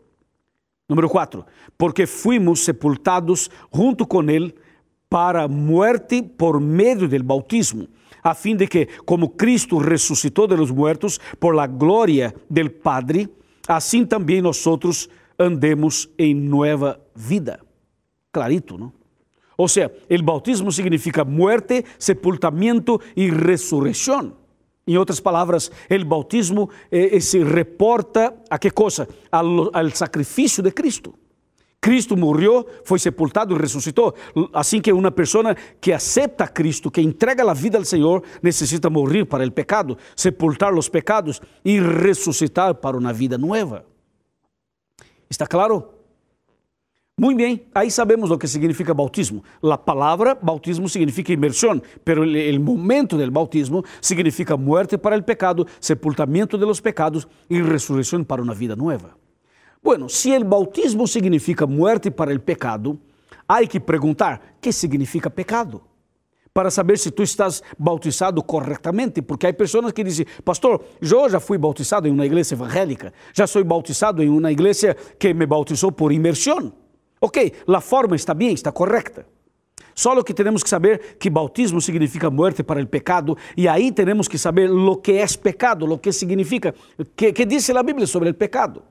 Número 0.89 1.10
4, 1.10 1.46
porque 1.77 2.08
fuimos 2.08 2.63
sepultados 2.63 3.50
junto 3.74 4.08
com 4.08 4.24
Ele 4.29 4.56
para 5.10 5.44
a 5.44 5.48
muerte 5.48 6.24
por 6.24 6.62
meio 6.62 7.08
do 7.08 7.24
bautismo, 7.24 7.88
a 8.24 8.34
fim 8.34 8.56
de 8.56 8.67
que, 8.67 8.88
como 9.06 9.29
Cristo 9.29 9.77
ressuscitou 9.77 10.48
de 10.48 10.56
los 10.56 10.72
muertos 10.72 11.20
por 11.39 11.53
la 11.53 11.67
gloria 11.67 12.34
del 12.50 12.72
Padre, 12.72 13.29
assim 13.67 14.06
também 14.06 14.41
nós 14.41 14.65
andemos 15.38 16.10
em 16.17 16.34
nova 16.34 17.00
vida. 17.13 17.60
Clarito, 18.32 18.77
não? 18.77 18.94
Ou 19.58 19.67
seja, 19.67 19.91
o 20.10 20.24
bautismo 20.24 20.72
significa 20.72 21.25
muerte, 21.25 21.84
sepultamento 22.00 23.01
e 23.15 23.29
ressurreição. 23.29 24.34
Em 24.88 24.98
outras 24.98 25.20
palavras, 25.20 25.70
o 25.89 26.06
bautismo 26.06 26.70
eh, 26.89 27.20
se 27.20 27.44
reporta 27.44 28.34
a 28.50 28.58
que 28.58 28.72
coisa? 28.72 29.08
Al 29.29 29.91
sacrifício 29.91 30.63
de 30.63 30.72
Cristo. 30.72 31.13
Cristo 31.79 32.17
morreu, 32.17 32.65
foi 32.84 32.98
sepultado 32.98 33.56
e 33.56 33.60
ressuscitou. 33.60 34.15
Assim 34.53 34.82
que 34.82 34.91
uma 34.91 35.12
pessoa 35.12 35.56
que 35.79 35.94
aceita 35.94 36.46
a 36.46 36.48
Cristo, 36.48 36.89
que 36.89 37.01
entrega 37.01 37.50
a 37.50 37.53
vida 37.53 37.77
ao 37.77 37.86
Senhor, 37.86 38.24
necessita 38.41 38.89
morrer 38.89 39.25
para 39.25 39.46
o 39.46 39.51
pecado, 39.51 39.98
sepultar 40.15 40.74
os 40.74 40.89
pecados 40.89 41.39
e 41.63 41.79
ressuscitar 41.79 42.75
para 42.75 42.98
uma 42.98 43.13
vida 43.13 43.38
nova. 43.38 43.86
¿Está 45.29 45.46
claro? 45.46 45.97
Muy 47.19 47.33
bien, 47.33 47.63
ahí 47.74 47.89
sabemos 47.89 48.29
lo 48.29 48.38
que 48.38 48.47
significa 48.47 48.93
bautismo. 48.93 49.43
La 49.59 49.83
palabra 49.83 50.38
bautismo 50.39 50.88
significa 50.88 51.33
inmersión, 51.33 51.81
pero 52.03 52.24
el, 52.24 52.59
momento 52.59 53.17
del 53.17 53.31
bautismo 53.31 53.83
significa 54.00 54.55
muerte 54.55 55.00
para 55.00 55.15
el 55.15 55.25
pecado, 55.25 55.65
sepultamiento 55.79 56.59
de 56.59 56.67
los 56.67 56.79
pecados 56.79 57.27
y 57.50 57.59
resurrección 57.59 58.24
para 58.24 58.43
una 58.43 58.53
vida 58.53 58.75
nueva. 58.75 59.17
Bueno, 59.81 60.07
si 60.09 60.31
el 60.31 60.43
bautismo 60.43 61.07
significa 61.07 61.65
muerte 61.65 62.12
para 62.12 62.31
el 62.31 62.39
pecado, 62.39 63.00
hay 63.47 63.65
que 63.65 63.81
preguntar, 63.81 64.39
¿qué 64.62 64.71
significa 64.71 65.27
pecado? 65.27 65.81
Para 66.53 66.69
saber 66.69 67.00
se 67.00 67.09
tu 67.09 67.24
estás 67.24 67.63
bautizado 67.79 68.43
corretamente, 68.43 69.24
porque 69.24 69.47
há 69.47 69.53
pessoas 69.53 69.91
que 69.91 70.03
dizem, 70.03 70.27
pastor, 70.43 70.86
eu 71.01 71.27
já 71.27 71.39
fui 71.39 71.57
bautizado 71.57 72.07
em 72.07 72.12
uma 72.12 72.27
igreja 72.27 72.53
evangélica, 72.53 73.12
já 73.33 73.47
sou 73.47 73.63
bautizado 73.63 74.21
em 74.21 74.29
uma 74.29 74.51
igreja 74.51 74.95
que 75.17 75.33
me 75.33 75.47
bautizou 75.47 75.91
por 75.91 76.12
imersão. 76.12 76.86
Ok, 77.19 77.53
a 77.67 77.81
forma 77.81 78.15
está 78.15 78.33
bem, 78.33 78.53
está 78.53 78.71
correta. 78.71 79.25
Só 79.93 80.21
que 80.24 80.33
temos 80.33 80.63
que 80.63 80.69
saber 80.69 81.17
que 81.17 81.27
bautismo 81.27 81.81
significa 81.81 82.29
muerte 82.29 82.63
para 82.63 82.81
o 82.81 82.86
pecado 82.86 83.36
e 83.55 83.67
aí 83.67 83.91
temos 83.91 84.27
que 84.27 84.38
saber 84.38 84.69
lo 84.69 85.01
que 85.01 85.13
é 85.13 85.25
pecado, 85.41 85.88
lo 85.88 86.00
que 86.00 86.13
significa, 86.13 86.75
que, 87.15 87.33
que 87.33 87.45
diz 87.47 87.67
a 87.71 87.81
Bíblia 87.81 88.05
sobre 88.05 88.29
o 88.29 88.33
pecado. 88.33 88.83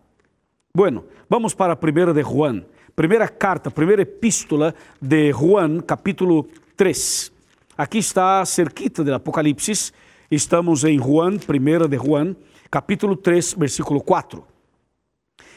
Bueno, 0.74 1.04
vamos 1.30 1.54
para 1.54 1.74
a 1.74 1.76
primeira 1.76 2.12
de 2.12 2.24
Juan, 2.24 2.66
primeira 2.96 3.28
carta, 3.28 3.70
primeira 3.70 4.02
epístola 4.02 4.74
de 5.00 5.30
Juan, 5.32 5.80
capítulo 5.80 6.48
3. 6.76 7.32
Aqui 7.78 7.98
está 7.98 8.44
cerquita 8.44 9.04
do 9.04 9.14
Apocalipse, 9.14 9.92
estamos 10.28 10.82
em 10.82 10.98
Juan, 10.98 11.38
primeira 11.38 11.86
de 11.86 11.96
Juan, 11.96 12.36
capítulo 12.68 13.16
3, 13.16 13.54
versículo 13.54 14.00
4. 14.00 14.44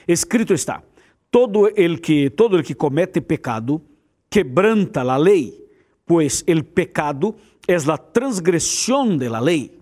Escrito 0.07 0.53
está: 0.53 0.83
todo 1.29 1.67
el 1.75 2.01
que 2.01 2.29
todo 2.29 2.57
el 2.57 2.63
que 2.63 2.75
comete 2.75 3.21
pecado 3.21 3.81
quebranta 4.29 5.03
la 5.03 5.17
ley, 5.17 5.65
pues 6.05 6.43
el 6.48 6.65
pecado 6.65 7.36
es 7.67 7.86
la 7.86 7.98
transgresión 7.98 9.17
de 9.17 9.29
la 9.29 9.41
ley. 9.41 9.79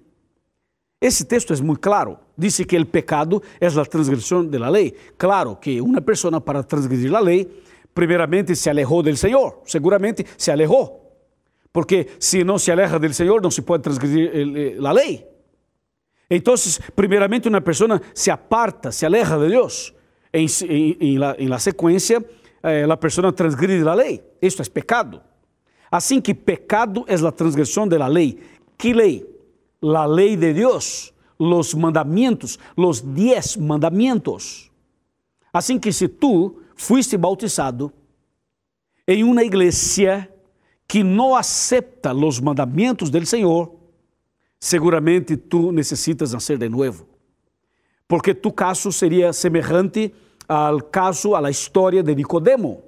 Esse 0.99 1.23
texto 1.23 1.53
é 1.53 1.61
muito 1.61 1.79
claro. 1.79 2.19
Diz 2.37 2.57
que 2.65 2.77
o 2.77 2.85
pecado 2.85 3.41
é 3.59 3.67
a 3.67 3.85
transgressão 3.85 4.45
da 4.45 4.69
lei. 4.69 4.93
Claro 5.17 5.55
que 5.55 5.79
uma 5.79 6.01
pessoa 6.01 6.41
para 6.41 6.63
transgredir 6.63 7.13
a 7.13 7.19
lei, 7.19 7.47
primeiramente 7.93 8.55
se 8.55 8.69
alejou 8.69 9.03
do 9.03 9.15
Senhor, 9.15 9.61
seguramente 9.65 10.25
se 10.37 10.51
alejou. 10.51 11.03
Porque 11.71 12.07
se 12.19 12.43
não 12.43 12.57
se 12.57 12.71
aleja 12.71 12.97
do 12.97 13.13
Senhor, 13.13 13.41
não 13.41 13.51
se 13.51 13.61
pode 13.61 13.83
transgredir 13.83 14.83
a 14.83 14.91
lei. 14.91 15.25
Entonces, 16.29 16.79
primeramente 16.95 17.47
una 17.47 17.61
persona 17.61 18.01
se 18.13 18.31
aparta, 18.31 18.91
se 18.91 19.05
aleja 19.05 19.37
de 19.37 19.49
Dios. 19.49 19.93
En, 20.37 20.47
en, 20.69 21.23
en, 21.39 21.49
la, 21.49 21.59
secuencia, 21.59 22.23
eh, 22.61 22.85
la 22.87 22.99
persona 22.99 23.31
transgride 23.31 23.83
la 23.83 23.95
ley. 23.95 24.21
Esto 24.39 24.61
es 24.61 24.69
pecado. 24.69 25.23
Así 25.89 26.21
que 26.21 26.35
pecado 26.35 27.05
es 27.07 27.21
la 27.21 27.31
transgresión 27.31 27.89
de 27.89 27.97
la 27.97 28.07
ley. 28.07 28.39
¿Qué 28.77 28.93
ley? 28.93 29.25
La 29.81 30.07
ley 30.07 30.35
de 30.35 30.53
Dios, 30.53 31.11
los 31.39 31.75
mandamientos, 31.75 32.59
los 32.75 33.15
diez 33.15 33.57
mandamientos. 33.57 34.71
Así 35.51 35.79
que 35.79 35.91
si 35.91 36.07
tú 36.07 36.61
fuiste 36.75 37.17
bautizado 37.17 37.91
en 39.07 39.27
una 39.27 39.43
iglesia 39.43 40.31
que 40.85 41.03
no 41.03 41.35
acepta 41.35 42.13
los 42.13 42.39
mandamientos 42.39 43.11
del 43.11 43.25
Señor, 43.25 43.71
seguramente 44.59 45.35
tu 45.35 45.71
necessitas 45.71 46.31
nascer 46.31 46.59
de 46.59 46.69
novo. 46.69 47.07
Porque 48.05 48.35
tu 48.35 48.53
caso 48.53 48.91
seria 48.91 49.33
semelhante 49.33 50.13
ao 50.47 50.81
caso, 50.81 51.35
à 51.35 51.49
história 51.49 52.01
de 52.01 52.15
Nicodemo. 52.15 52.83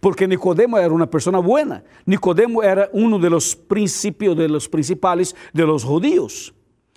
Porque 0.00 0.26
Nicodemo 0.26 0.76
era 0.76 0.92
uma 0.92 1.06
pessoa 1.06 1.42
buena. 1.42 1.84
Nicodemo 2.06 2.62
era 2.62 2.88
um 2.92 3.18
dos 3.18 3.54
princípios, 3.54 4.36
de 4.36 4.48
los 4.48 4.66
principales 4.66 5.34
de 5.52 5.64
los 5.64 5.82
judíos. 5.82 6.54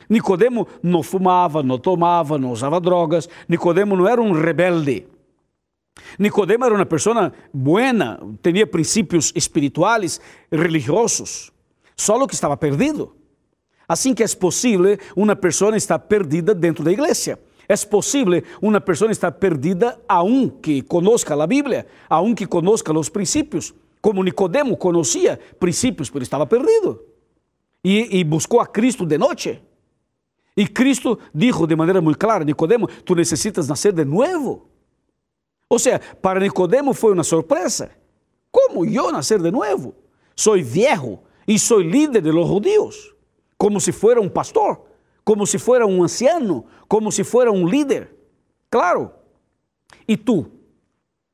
Nicodemo 0.09 0.67
não 0.81 1.03
fumava, 1.03 1.63
não 1.63 1.77
tomava, 1.77 2.37
não 2.37 2.51
usava 2.51 2.79
drogas. 2.79 3.27
Nicodemo 3.47 3.95
não 3.95 4.07
era 4.07 4.21
um 4.21 4.31
rebelde. 4.31 5.07
Nicodemo 6.17 6.65
era 6.65 6.75
uma 6.75 6.85
pessoa 6.85 7.31
buena, 7.53 8.19
tinha 8.41 8.65
princípios 8.65 9.31
espirituais, 9.35 10.19
religiosos, 10.51 11.51
só 11.95 12.25
que 12.25 12.33
estava 12.33 12.57
perdido. 12.57 13.15
Assim 13.87 14.13
que 14.13 14.23
é 14.23 14.27
possível 14.27 14.97
uma 15.15 15.35
pessoa 15.35 15.75
estar 15.75 15.99
perdida 15.99 16.55
dentro 16.55 16.83
da 16.83 16.91
igreja. 16.91 17.37
É 17.73 17.85
possível 17.87 18.43
uma 18.61 18.79
pessoa 18.79 19.11
estar 19.11 19.31
perdida 19.31 19.99
aun 20.07 20.47
que 20.49 20.81
conozca 20.83 21.33
a 21.33 21.47
Bíblia, 21.47 21.87
aun 22.07 22.35
que 22.35 22.45
conozca 22.45 22.93
os 22.93 23.09
princípios, 23.09 23.73
como 24.01 24.23
Nicodemo 24.23 24.77
conhecia 24.77 25.39
princípios, 25.59 26.11
mas 26.11 26.23
estava 26.23 26.45
perdido. 26.45 27.01
E, 27.83 28.23
buscou 28.23 28.59
a 28.59 28.67
Cristo 28.67 29.05
de 29.05 29.17
noite. 29.17 29.61
E 30.55 30.67
Cristo 30.67 31.17
dijo 31.33 31.65
de 31.65 31.75
maneira 31.75 32.01
muito 32.01 32.19
clara, 32.19 32.43
Nicodemo, 32.43 32.87
tu 32.87 33.15
necessitas 33.15 33.67
nascer 33.67 33.91
de 33.91 34.05
novo. 34.05 34.69
Ou 35.67 35.79
seja, 35.79 35.99
para 36.21 36.39
Nicodemo 36.39 36.93
foi 36.93 37.13
uma 37.13 37.23
surpresa. 37.23 37.89
Como 38.51 38.85
eu 38.85 39.11
nascer 39.11 39.41
de 39.41 39.49
novo? 39.49 39.95
Sou 40.35 40.61
viejo 40.61 41.19
e 41.47 41.57
sou 41.57 41.79
líder 41.79 42.21
de 42.21 42.31
los 42.31 42.47
judíos 42.47 43.13
como 43.63 43.79
se 43.79 43.93
fuera 43.93 44.19
um 44.19 44.27
pastor, 44.27 44.81
como 45.23 45.45
se 45.45 45.57
fuera 45.57 45.85
um 45.85 46.03
anciano, 46.03 46.65
como 46.87 47.11
se 47.11 47.23
fuera 47.23 47.51
um 47.51 47.67
líder. 47.67 48.13
Claro. 48.69 49.11
E 50.07 50.17
tu? 50.17 50.51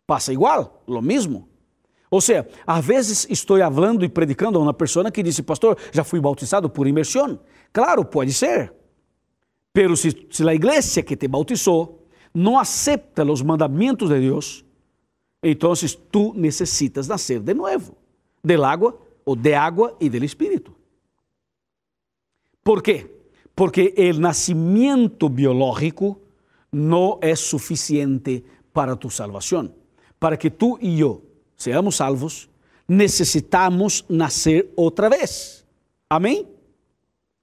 Passa 0.05 0.31
igual, 0.33 0.83
lo 0.87 1.01
mesmo. 1.01 1.47
Ou 2.11 2.21
seja, 2.21 2.47
às 2.65 2.83
vezes 2.83 3.27
estou 3.29 3.59
falando 3.59 4.03
e 4.03 4.09
predicando 4.09 4.57
a 4.57 4.61
uma 4.61 4.73
pessoa 4.73 5.11
que 5.11 5.21
disse, 5.21 5.43
pastor, 5.43 5.77
já 5.91 6.03
fui 6.03 6.19
bautizado 6.19 6.69
por 6.69 6.87
imersão. 6.87 7.39
Claro, 7.71 8.03
pode 8.03 8.33
ser. 8.33 8.73
Pero 9.71 9.95
se, 9.95 10.27
se 10.31 10.47
a 10.47 10.53
igreja 10.53 11.03
que 11.03 11.15
te 11.15 11.27
bautizou 11.27 12.07
não 12.33 12.57
aceita 12.57 13.23
os 13.23 13.41
mandamentos 13.41 14.09
de 14.09 14.19
Deus, 14.19 14.65
então 15.43 15.73
tu 16.11 16.33
necessitas 16.35 17.07
nascer 17.07 17.39
de 17.39 17.53
novo, 17.53 17.95
del 18.43 18.63
agua 18.63 18.99
ou 19.23 19.35
de 19.35 19.53
água 19.53 19.95
e 19.99 20.09
del 20.09 20.23
Espírito. 20.23 20.75
¿Por 22.63 22.81
qué? 22.81 23.18
Porque 23.59 23.93
el 23.97 24.21
nacimiento 24.21 25.29
biológico 25.29 26.21
no 26.71 27.19
es 27.21 27.41
suficiente 27.41 28.41
para 28.71 28.95
tu 28.95 29.09
salvación. 29.09 29.75
Para 30.17 30.37
que 30.37 30.49
tú 30.49 30.77
y 30.79 30.95
yo 30.95 31.23
seamos 31.57 31.97
salvos, 31.97 32.49
necesitamos 32.87 34.05
nacer 34.07 34.71
otra 34.77 35.09
vez. 35.09 35.65
Amén. 36.07 36.47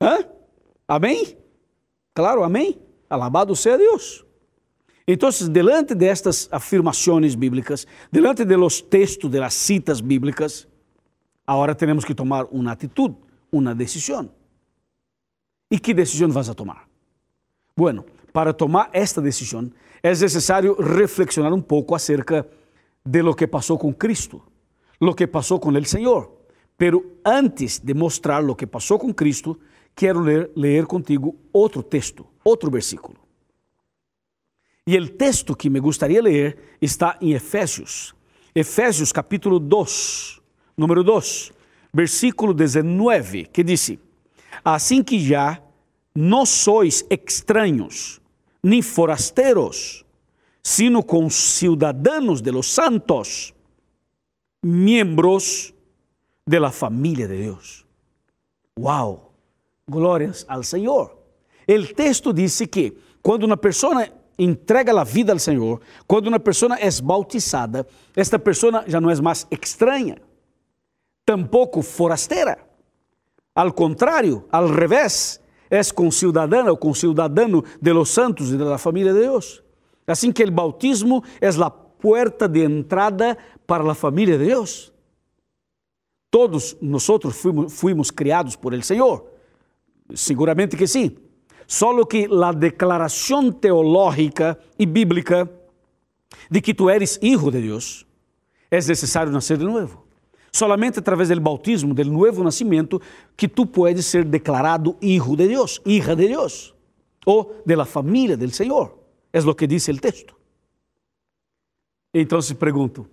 ¿Ah? 0.01 0.21
Amém? 0.89 1.37
Claro, 2.15 2.45
amém. 2.45 2.79
Alabado 3.11 3.55
seja 3.55 3.77
Deus. 3.77 4.25
Então, 5.07 5.29
delante 5.51 5.95
destas 5.95 6.49
afirmações 6.51 7.35
bíblicas, 7.35 7.87
delante 8.11 8.43
de 8.43 8.57
los 8.57 8.81
textos, 8.81 9.31
de 9.31 9.39
las 9.39 9.53
citas 9.53 10.01
bíblicas, 10.01 10.67
agora 11.47 11.75
temos 11.75 12.07
que 12.07 12.15
tomar 12.15 12.47
uma 12.47 12.73
atitude, 12.73 13.15
uma 13.53 13.75
decisão. 13.75 14.31
¿Y 15.69 15.79
qué 15.79 15.95
decisión 15.95 16.33
vas 16.33 16.49
a 16.49 16.55
tomar? 16.55 16.87
Bueno, 17.75 18.05
para 18.33 18.53
tomar 18.53 18.91
esta 18.93 19.21
decisión 19.21 19.75
es 20.03 20.21
necesario 20.23 20.77
reflexionar 20.77 21.53
un 21.53 21.63
poco 21.63 21.97
acerca 21.97 22.47
de 23.05 23.23
lo 23.23 23.35
que 23.35 23.49
pasó 23.49 23.79
con 23.79 23.93
Cristo, 23.93 24.45
lo 25.01 25.15
que 25.15 25.29
pasó 25.29 25.61
con 25.61 25.77
el 25.77 25.87
Señor. 25.87 26.37
Pero 26.77 27.03
antes 27.25 27.85
de 27.85 27.95
mostrar 27.95 28.43
lo 28.45 28.57
que 28.57 28.67
pasó 28.67 28.99
con 28.99 29.13
Cristo, 29.13 29.59
quiero 29.95 30.23
leer, 30.23 30.53
leer 30.55 30.87
contigo 30.87 31.35
otro 31.53 31.83
texto, 31.83 32.31
otro 32.43 32.71
versículo. 32.71 33.19
Y 34.85 34.95
el 34.95 35.17
texto 35.17 35.57
que 35.57 35.69
me 35.69 35.81
gustaría 35.81 36.23
leer 36.23 36.77
está 36.81 37.19
en 37.21 37.31
Efesios, 37.31 38.15
Efesios 38.55 39.13
capítulo 39.13 39.59
2, 39.59 40.43
número 40.77 41.03
2, 41.03 41.53
versículo 41.93 42.55
19, 42.55 43.51
que 43.53 43.65
dice, 43.65 43.99
assim 44.65 45.03
que 45.03 45.19
já 45.19 45.61
não 46.15 46.47
sois 46.47 47.05
estranhos, 47.11 48.21
nem 48.63 48.83
forasteiros, 48.83 50.05
sino 50.63 51.05
cidadãos 51.31 52.41
de 52.43 52.51
los 52.51 52.67
santos, 52.67 53.55
miembros 54.63 55.73
de 56.47 56.59
la 56.59 56.73
familia 56.73 57.29
de 57.29 57.37
Deus. 57.37 57.85
Wow, 58.79 59.31
glórias 59.89 60.45
ao 60.49 60.63
Senhor. 60.63 61.17
O 61.69 61.95
texto 61.95 62.33
diz 62.33 62.61
que 62.71 62.97
quando 63.23 63.45
uma 63.45 63.57
pessoa 63.57 64.09
entrega 64.39 64.99
a 64.99 65.05
vida 65.05 65.33
ao 65.33 65.39
Senhor, 65.39 65.81
quando 66.07 66.29
uma 66.29 66.39
pessoa 66.39 66.77
é 66.79 66.89
bautizada, 67.03 67.87
esta 68.15 68.39
pessoa 68.39 68.85
já 68.87 69.01
não 69.01 69.11
é 69.11 69.21
mais 69.21 69.47
estranha, 69.51 70.19
tampouco 71.25 71.83
forasteira. 71.83 72.59
Al 73.57 73.75
contrario, 73.75 74.47
al 74.51 74.69
revés, 74.69 75.43
es 75.71 75.93
conciudadana 75.93 76.71
o 76.71 76.79
conciudadano 76.79 77.65
de 77.81 77.95
los 77.95 78.11
santos 78.11 78.49
y 78.51 78.57
de 78.57 78.65
la 78.65 78.77
de 78.79 79.21
Dios. 79.21 79.65
Así 80.07 80.33
que 80.33 80.43
el 80.43 80.51
bautismo 80.51 81.25
es 81.41 81.57
la 81.57 81.75
puerta 81.75 82.47
de 82.47 82.65
entrada 82.65 83.37
para 83.65 83.83
la 83.83 83.95
familia 83.95 84.37
de 84.37 84.45
Dios. 84.45 84.93
Todos 86.29 86.77
nosotros 86.83 87.35
fuimos, 87.35 87.73
fuimos 87.73 88.13
criados 88.13 88.59
por 88.59 88.75
el 88.75 88.83
Señor. 88.83 89.33
Seguramente 90.13 90.77
que 90.77 90.87
sí. 90.87 91.19
Solo 91.67 92.07
que 92.07 92.29
la 92.29 92.53
declaración 92.53 93.59
teológica 93.59 94.59
y 94.77 94.85
bíblica 94.85 95.51
de 96.51 96.61
que 96.61 96.75
tú 96.75 96.91
eres 96.91 97.19
hijo 97.23 97.51
de 97.51 97.63
Dios, 97.63 98.07
es 98.71 98.87
necesario 98.87 99.33
nacer 99.33 99.59
de 99.59 99.65
nuevo. 99.65 100.06
Solamente 100.57 101.01
através 101.01 101.29
do 101.29 101.39
bautismo, 101.39 101.93
do 101.93 102.03
novo 102.03 102.43
nascimento, 102.43 102.99
que 103.37 103.47
tu 103.47 103.67
puedes 103.67 104.07
ser 104.07 104.25
declarado 104.25 104.97
hijo 105.03 105.37
de 105.37 105.49
Deus, 105.49 105.83
hija 105.85 106.17
de 106.17 106.29
Deus, 106.29 106.75
ou 107.27 107.63
de 107.67 107.77
la 107.77 107.85
família 107.85 108.39
del 108.39 108.51
Senhor. 108.51 108.99
É 109.31 109.39
o 109.39 109.55
que 109.55 109.67
diz 109.67 109.87
o 109.87 109.99
texto. 109.99 110.35
Então, 112.15 112.39
pergunto: 112.59 113.07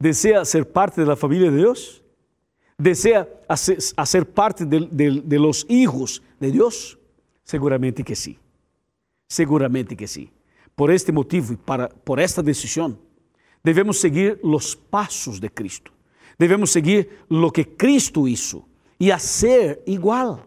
¿desea 0.00 0.44
ser 0.44 0.64
parte 0.64 1.04
da 1.04 1.14
família 1.14 1.48
de 1.48 1.58
Deus? 1.58 2.02
¿Desea 2.76 3.28
ser, 4.04 4.24
parte 4.26 4.64
de, 4.64 4.80
de, 4.80 5.20
de 5.20 5.38
los 5.38 5.64
hijos 5.68 6.20
de 6.40 6.50
Deus? 6.50 6.98
Seguramente 7.44 8.02
que 8.02 8.16
sim. 8.16 8.36
Seguramente 9.28 9.94
que 9.94 10.08
sim. 10.08 10.28
Por 10.74 10.90
este 10.90 11.12
motivo 11.12 11.52
e 11.52 11.56
para, 11.56 11.88
por 11.88 12.18
esta 12.18 12.42
decisão, 12.42 12.98
devemos 13.62 14.00
seguir 14.00 14.40
os 14.42 14.74
passos 14.74 15.38
de 15.38 15.48
Cristo. 15.48 15.96
Devemos 16.38 16.70
seguir 16.70 17.24
lo 17.28 17.50
que 17.50 17.76
Cristo 17.76 18.28
hizo 18.28 18.68
e 18.98 19.10
a 19.10 19.18
ser 19.18 19.82
igual. 19.86 20.46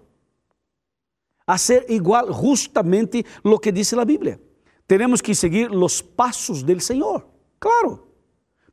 A 1.46 1.58
ser 1.58 1.86
igual 1.90 2.32
justamente 2.32 3.26
lo 3.44 3.60
que 3.60 3.72
dice 3.72 3.96
la 3.96 4.06
Biblia. 4.06 4.40
Tenemos 4.88 5.22
que 5.22 5.36
seguir 5.36 5.70
los 5.72 6.02
pasos 6.02 6.66
del 6.66 6.82
Señor, 6.82 7.28
claro, 7.60 8.08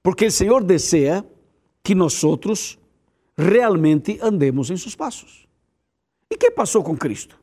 porque 0.03 0.27
el 0.27 0.33
Señor 0.33 0.65
desea 0.65 1.25
que 1.83 1.95
nosotros 1.95 2.79
realmente 3.37 4.19
andemos 4.21 4.71
en 4.71 4.79
sus 4.79 4.97
pasos. 4.97 5.49
¿Y 6.29 6.37
qué 6.37 6.51
pasó 6.51 6.83
con 6.83 6.97
Cristo? 6.97 7.37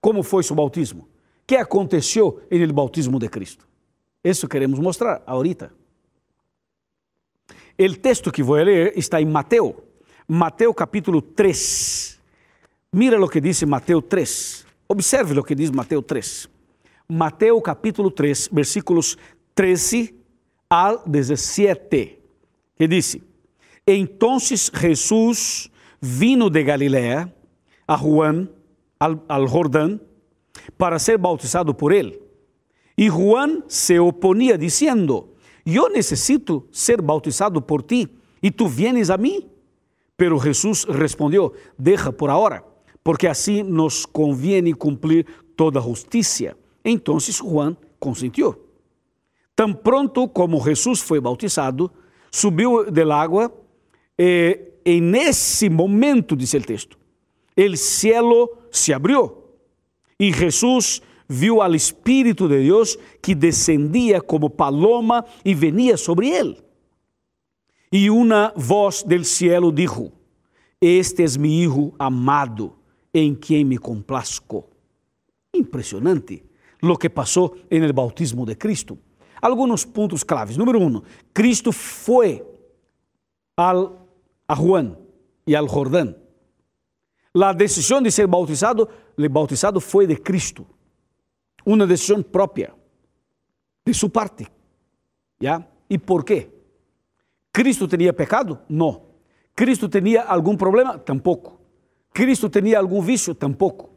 ¿Cómo 0.00 0.22
fue 0.22 0.42
su 0.42 0.54
bautismo? 0.54 1.08
¿Qué 1.46 1.58
aconteció 1.58 2.40
en 2.50 2.62
el 2.62 2.72
bautismo 2.72 3.18
de 3.18 3.28
Cristo? 3.28 3.64
Eso 4.22 4.48
queremos 4.48 4.78
mostrar 4.78 5.22
ahorita. 5.26 5.72
O 7.78 7.96
texto 7.96 8.30
que 8.30 8.42
vou 8.42 8.56
ler 8.56 8.92
está 8.96 9.20
em 9.20 9.26
Mateus, 9.26 9.74
Mateus 10.28 10.74
capítulo 10.76 11.22
3. 11.22 12.20
Mira 12.92 13.22
o 13.22 13.28
que 13.28 13.40
diz 13.40 13.62
Mateus 13.62 14.04
3. 14.08 14.66
Observe 14.86 15.38
o 15.38 15.42
que 15.42 15.54
diz 15.54 15.70
Mateus 15.70 16.04
3. 16.06 16.48
Mateus 17.08 17.62
capítulo 17.62 18.10
3, 18.10 18.50
versículos 18.52 19.18
13 19.54 20.14
al 20.68 21.02
17, 21.06 22.20
que 22.76 22.88
diz: 22.88 23.18
Então 23.86 24.38
Jesus 24.38 25.70
vino 26.00 26.50
de 26.50 26.64
Galilea 26.64 27.34
a 27.86 27.96
Juan, 27.96 28.50
al, 28.98 29.48
Jordán, 29.48 30.00
para 30.76 30.98
ser 30.98 31.18
bautizado 31.18 31.76
por 31.76 31.92
él. 31.92 32.20
Y 32.96 33.08
Juan 33.08 33.64
se 33.68 33.98
oponía 33.98 34.56
diciendo, 34.56 35.31
yo 35.64 35.88
necesito 35.88 36.66
ser 36.70 37.02
bautizado 37.02 37.64
por 37.66 37.82
ti 37.82 38.08
y 38.40 38.50
tú 38.50 38.68
vienes 38.68 39.10
a 39.10 39.16
mí. 39.16 39.48
Pero 40.16 40.38
Jesús 40.38 40.86
respondió, 40.88 41.52
deja 41.76 42.12
por 42.12 42.30
ahora, 42.30 42.64
porque 43.02 43.28
así 43.28 43.62
nos 43.62 44.06
conviene 44.06 44.74
cumplir 44.74 45.26
toda 45.56 45.80
justicia. 45.80 46.56
Entonces 46.84 47.40
Juan 47.40 47.78
consintió. 47.98 48.58
Tan 49.54 49.80
pronto 49.80 50.32
como 50.32 50.60
Jesús 50.60 51.02
fue 51.02 51.18
bautizado, 51.18 51.92
subiu 52.30 52.84
del 52.84 53.10
agua, 53.12 53.52
eh, 54.16 54.80
en 54.84 55.14
ese 55.14 55.70
momento, 55.70 56.34
dice 56.34 56.56
el 56.56 56.66
texto, 56.66 56.96
el 57.54 57.76
cielo 57.76 58.50
se 58.70 58.94
abrió 58.94 59.42
y 60.18 60.32
Jesús 60.32 61.02
viu 61.32 61.62
al 61.62 61.74
Espírito 61.74 62.46
de 62.46 62.62
Deus 62.62 62.98
que 63.20 63.34
descendia 63.34 64.20
como 64.20 64.50
paloma 64.50 65.24
e 65.44 65.54
venia 65.54 65.96
sobre 65.96 66.28
ele. 66.28 66.58
E 67.90 68.10
uma 68.10 68.52
voz 68.54 69.02
del 69.02 69.24
cielo 69.24 69.72
dijo: 69.72 70.12
Este 70.80 71.22
es 71.22 71.36
mi 71.36 71.62
hijo 71.62 71.94
amado, 71.98 72.76
em 73.12 73.34
quem 73.34 73.64
me 73.64 73.78
complazco. 73.78 74.68
Impressionante 75.54 76.44
lo 76.80 76.96
que 76.96 77.10
passou 77.10 77.56
en 77.70 77.82
el 77.82 77.92
bautismo 77.92 78.44
de 78.44 78.56
Cristo. 78.56 78.98
Alguns 79.40 79.84
pontos 79.84 80.22
claves. 80.22 80.56
Número 80.56 80.80
um, 80.80 81.02
Cristo 81.32 81.72
foi 81.72 82.42
al, 83.56 84.06
a 84.46 84.54
Juan 84.54 84.96
e 85.46 85.54
al 85.56 85.68
Jordão. 85.68 86.14
A 87.34 87.52
decisão 87.52 88.00
de 88.00 88.10
ser 88.10 88.26
bautizado, 88.26 88.88
o 89.16 89.28
bautizado 89.28 89.80
foi 89.80 90.06
de 90.06 90.16
Cristo 90.16 90.66
una 91.64 91.86
decisión 91.86 92.24
propia 92.24 92.74
de 93.84 93.94
su 93.94 94.10
parte. 94.10 94.48
¿Ya? 95.38 95.68
¿Y 95.88 95.98
por 95.98 96.24
qué? 96.24 96.50
¿Cristo 97.50 97.88
tenía 97.88 98.14
pecado? 98.14 98.62
No. 98.68 99.02
¿Cristo 99.54 99.88
tenía 99.88 100.22
algún 100.22 100.56
problema? 100.56 101.02
Tampoco. 101.02 101.60
¿Cristo 102.12 102.50
tenía 102.50 102.78
algún 102.78 103.04
vicio? 103.04 103.34
Tampoco. 103.34 103.90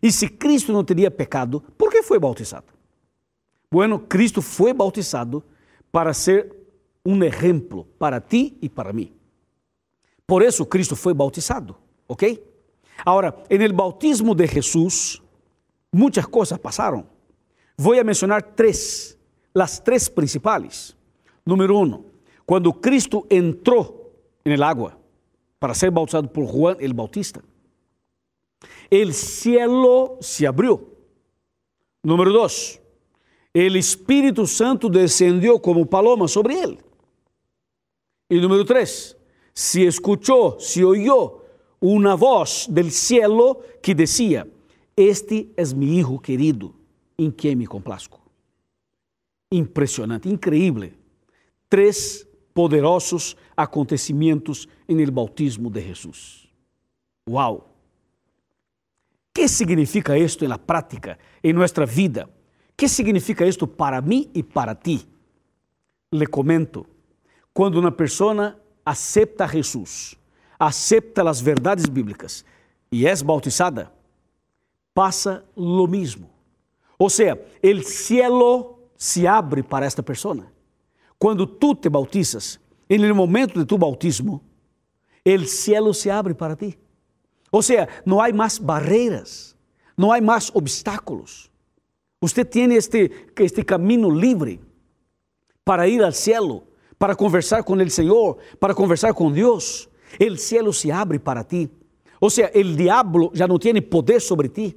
Y 0.00 0.10
si 0.10 0.28
Cristo 0.28 0.72
no 0.72 0.84
tenía 0.84 1.14
pecado, 1.14 1.60
¿por 1.76 1.90
qué 1.90 2.02
fue 2.02 2.18
bautizado? 2.18 2.66
Bueno, 3.70 4.06
Cristo 4.08 4.42
fue 4.42 4.72
bautizado 4.72 5.44
para 5.90 6.12
ser 6.12 6.54
un 7.04 7.22
ejemplo 7.22 7.86
para 7.98 8.20
ti 8.20 8.58
y 8.60 8.68
para 8.68 8.92
mí. 8.92 9.12
Por 10.26 10.42
eso 10.42 10.68
Cristo 10.68 10.96
fue 10.96 11.12
bautizado, 11.12 11.78
¿ok? 12.06 12.24
Ahora, 13.04 13.42
en 13.48 13.62
el 13.62 13.72
bautismo 13.72 14.34
de 14.34 14.46
Jesús, 14.48 15.22
muchas 15.92 16.26
cosas 16.26 16.58
pasaron. 16.58 17.06
Voy 17.76 17.98
a 17.98 18.04
mencionar 18.04 18.54
tres, 18.56 19.16
las 19.52 19.82
tres 19.82 20.10
principales. 20.10 20.96
Número 21.44 21.78
uno, 21.78 22.04
cuando 22.44 22.72
Cristo 22.72 23.26
entró 23.30 24.10
en 24.44 24.52
el 24.52 24.62
agua 24.62 24.98
para 25.58 25.74
ser 25.74 25.90
bautizado 25.90 26.32
por 26.32 26.46
Juan 26.46 26.76
el 26.80 26.94
Bautista, 26.94 27.40
el 28.90 29.12
cielo 29.14 30.18
se 30.20 30.46
abrió. 30.46 30.88
Número 32.02 32.32
dos, 32.32 32.80
el 33.52 33.76
Espíritu 33.76 34.46
Santo 34.46 34.88
descendió 34.88 35.60
como 35.60 35.86
paloma 35.86 36.26
sobre 36.26 36.60
él. 36.60 36.78
Y 38.28 38.40
número 38.40 38.64
tres, 38.64 39.16
se 39.52 39.86
escuchó, 39.86 40.56
se 40.58 40.82
oyó 40.82 41.42
una 41.80 42.14
voz 42.14 42.66
del 42.70 42.90
cielo 42.90 43.60
que 43.82 43.94
decía, 43.94 44.46
este 44.96 45.52
es 45.56 45.74
mi 45.74 45.98
Hijo 45.98 46.18
querido 46.20 46.74
em 47.18 47.30
quem 47.30 47.56
me 47.56 47.66
complazco. 47.66 48.20
Impressionante, 49.50 50.28
incrível. 50.28 50.92
Três 51.68 52.26
poderosos 52.52 53.36
acontecimentos 53.56 54.68
em 54.88 55.00
el 55.00 55.10
bautismo 55.10 55.70
de 55.70 55.80
Jesus. 55.82 56.48
Uau! 57.28 57.72
que 59.34 59.48
significa 59.48 60.16
isto 60.18 60.46
na 60.46 60.58
prática, 60.58 61.18
em 61.42 61.52
nossa 61.52 61.86
vida? 61.86 62.28
que 62.76 62.88
significa 62.88 63.46
isto 63.46 63.66
para 63.66 64.00
mim 64.00 64.30
e 64.34 64.42
para 64.42 64.74
ti? 64.74 65.06
Le 66.12 66.26
comento. 66.26 66.86
Quando 67.54 67.78
uma 67.78 67.92
pessoa 67.92 68.58
acepta 68.84 69.46
Jesus, 69.46 70.16
acepta 70.58 71.28
as 71.28 71.40
verdades 71.40 71.86
bíblicas 71.86 72.44
e 72.90 73.06
é 73.06 73.14
bautizada, 73.22 73.92
passa 74.94 75.44
lo 75.56 75.86
mesmo. 75.86 76.30
Ou 76.98 77.10
seja, 77.10 77.40
o 77.62 77.82
cielo 77.82 78.78
se 78.96 79.26
abre 79.26 79.62
para 79.62 79.86
esta 79.86 80.02
pessoa. 80.02 80.46
Quando 81.18 81.46
tu 81.46 81.74
te 81.74 81.88
bautizas, 81.88 82.60
no 82.88 83.14
momento 83.14 83.58
de 83.58 83.64
tu 83.64 83.78
bautismo, 83.78 84.42
o 85.26 85.44
cielo 85.46 85.94
se 85.94 86.10
abre 86.10 86.34
para 86.34 86.56
ti. 86.56 86.78
Ou 87.50 87.62
seja, 87.62 87.88
não 88.06 88.20
há 88.20 88.32
mais 88.32 88.58
barreiras, 88.58 89.56
não 89.96 90.12
há 90.12 90.20
mais 90.20 90.50
obstáculos. 90.54 91.50
Você 92.20 92.44
tem 92.44 92.72
este, 92.74 93.10
este 93.40 93.64
caminho 93.64 94.10
livre 94.10 94.60
para 95.64 95.88
ir 95.88 96.02
ao 96.02 96.12
cielo, 96.12 96.64
para 96.98 97.16
conversar 97.16 97.64
com 97.64 97.74
o 97.74 97.90
Senhor, 97.90 98.38
para 98.60 98.74
conversar 98.74 99.12
com 99.12 99.30
Deus. 99.30 99.88
O 100.20 100.36
cielo 100.36 100.72
se 100.72 100.90
abre 100.90 101.18
para 101.18 101.42
ti. 101.42 101.68
Ou 102.20 102.30
seja, 102.30 102.52
o 102.54 102.76
diabo 102.76 103.32
já 103.34 103.48
não 103.48 103.58
tem 103.58 103.80
poder 103.82 104.20
sobre 104.20 104.48
ti 104.48 104.76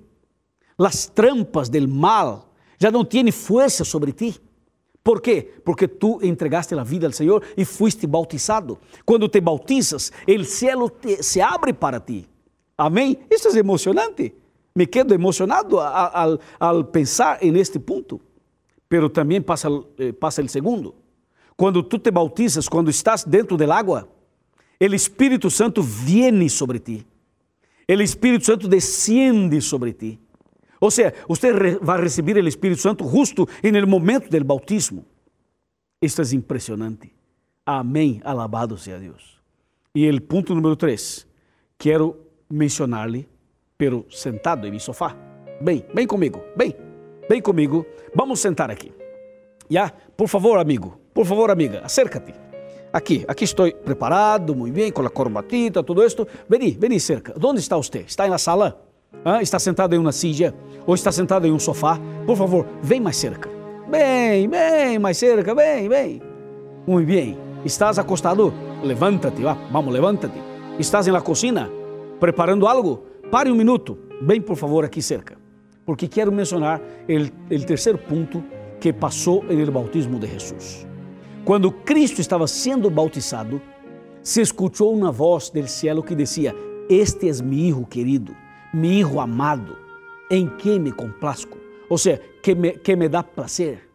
las 0.77 1.07
trampas 1.07 1.69
del 1.69 1.87
mal 1.87 2.51
já 2.79 2.91
não 2.91 3.05
têm 3.05 3.31
força 3.31 3.83
sobre 3.83 4.11
ti. 4.11 4.39
¿Por 5.03 5.21
quê? 5.21 5.53
Porque 5.63 5.87
tu 5.87 6.19
entregaste 6.23 6.73
a 6.73 6.83
vida 6.83 7.05
ao 7.05 7.13
Senhor 7.13 7.43
e 7.55 7.63
fuiste 7.63 8.07
bautizado. 8.07 8.79
Quando 9.05 9.29
te 9.29 9.39
bautizas, 9.39 10.11
o 10.27 10.89
te, 10.89 11.21
se 11.21 11.39
abre 11.39 11.73
para 11.73 11.99
ti. 11.99 12.27
Amém? 12.75 13.19
Isso 13.29 13.47
é 13.49 13.59
emocionante. 13.59 14.33
Me 14.75 14.87
quedo 14.87 15.13
emocionado 15.13 15.79
ao, 15.79 16.83
pensar 16.85 17.37
en 17.43 17.55
este 17.55 17.79
ponto. 17.79 18.19
Pero 18.89 19.07
também 19.07 19.41
passa, 19.41 19.69
eh, 19.99 20.11
passa 20.11 20.41
o 20.41 20.49
segundo. 20.49 20.95
Quando 21.55 21.83
tu 21.83 21.99
te 21.99 22.09
bautizas, 22.09 22.67
quando 22.67 22.89
estás 22.89 23.23
dentro 23.23 23.57
del 23.57 23.71
agua, 23.71 24.09
o 24.81 24.95
Espírito 24.95 25.49
Santo 25.51 25.83
viene 25.83 26.49
sobre 26.49 26.79
ti. 26.79 27.05
O 27.87 28.01
Espírito 28.01 28.45
Santo 28.45 28.67
desciende 28.67 29.61
sobre 29.61 29.93
ti. 29.93 30.19
Ou 30.85 30.91
seja, 30.91 31.15
você 31.27 31.51
vai 31.81 31.99
receber 31.99 32.37
o 32.37 32.47
Espírito 32.47 32.79
Santo 32.79 33.09
justo 33.09 33.49
no 33.63 33.87
momento 33.87 34.29
do 34.29 34.45
bautismo. 34.45 35.03
Isto 35.99 36.21
é 36.21 36.35
impressionante. 36.35 37.11
Amém. 37.65 38.21
Alabado 38.23 38.77
seja 38.77 38.99
Deus. 38.99 39.39
E 39.95 40.07
o 40.07 40.21
ponto 40.21 40.53
número 40.53 40.75
3, 40.75 41.25
quero 41.79 42.15
mencionar-lhe, 42.47 43.27
pero 43.75 44.05
sentado 44.11 44.67
em 44.67 44.69
meu 44.69 44.79
sofá. 44.79 45.17
Bem, 45.59 45.83
vem 45.91 46.05
comigo, 46.05 46.43
bem, 46.55 46.75
vem 47.27 47.41
comigo. 47.41 47.83
Vamos 48.13 48.39
sentar 48.39 48.69
aqui. 48.69 48.91
Já, 49.67 49.89
por 49.89 50.27
favor, 50.27 50.59
amigo, 50.59 50.99
por 51.15 51.25
favor, 51.25 51.49
amiga, 51.49 51.81
acércate. 51.83 52.31
Aqui, 52.93 53.25
aqui 53.27 53.43
estou 53.43 53.71
preparado, 53.73 54.53
muito 54.53 54.75
bem, 54.75 54.91
com 54.91 55.01
a 55.01 55.09
corbatita, 55.09 55.81
tudo 55.81 56.05
isto. 56.05 56.27
Vení, 56.47 56.71
vení 56.71 56.99
cerca. 56.99 57.33
Onde 57.43 57.59
está 57.59 57.75
você? 57.75 58.01
Está 58.01 58.27
na 58.27 58.37
sala? 58.37 58.84
Ah, 59.23 59.41
está 59.41 59.59
sentado 59.59 59.95
em 59.95 59.97
uma 59.97 60.11
silla 60.11 60.53
ou 60.85 60.93
está 60.93 61.11
sentado 61.11 61.47
em 61.47 61.51
um 61.51 61.59
sofá, 61.59 61.99
por 62.25 62.37
favor, 62.37 62.65
vem 62.81 62.99
mais 62.99 63.17
cerca. 63.17 63.49
Bem, 63.89 64.47
bem, 64.47 64.99
mais 64.99 65.17
cerca, 65.17 65.53
bem, 65.55 65.89
bem. 65.89 66.21
Muito 66.87 67.07
bem. 67.07 67.37
Estás 67.63 67.97
acostado? 67.97 68.53
Levanta-te, 68.83 69.41
vamos, 69.71 69.93
levanta-te. 69.93 70.39
Estás 70.77 71.07
na 71.07 71.21
cozinha 71.21 71.69
preparando 72.19 72.67
algo? 72.67 73.05
Pare 73.31 73.49
um 73.49 73.55
minuto. 73.55 73.97
Vem, 74.21 74.39
por 74.39 74.55
favor, 74.55 74.85
aqui 74.85 75.01
cerca. 75.01 75.37
Porque 75.85 76.07
quero 76.07 76.31
mencionar 76.31 76.81
o 77.07 77.65
terceiro 77.65 77.97
ponto 77.97 78.43
que 78.79 78.93
passou 78.93 79.43
no 79.43 79.71
bautismo 79.71 80.19
de 80.19 80.27
Jesus. 80.27 80.87
Quando 81.43 81.71
Cristo 81.71 82.21
estava 82.21 82.47
sendo 82.47 82.89
bautizado, 82.89 83.61
se 84.21 84.41
escutou 84.41 84.93
uma 84.93 85.11
voz 85.11 85.49
do 85.49 85.67
cielo 85.67 86.03
que 86.03 86.15
dizia: 86.15 86.55
Este 86.89 87.29
é 87.29 87.43
meu 87.43 87.85
querido 87.85 88.35
mi 88.75 88.99
hijo 88.99 89.21
amado, 89.21 89.77
em 90.29 90.49
quem 90.57 90.79
me 90.79 90.91
complazco, 90.91 91.57
ou 91.89 91.97
seja, 91.97 92.21
que 92.43 92.53
me, 92.53 92.73
que 92.73 92.95
me 92.95 93.07
dá 93.07 93.23
prazer. 93.23 93.89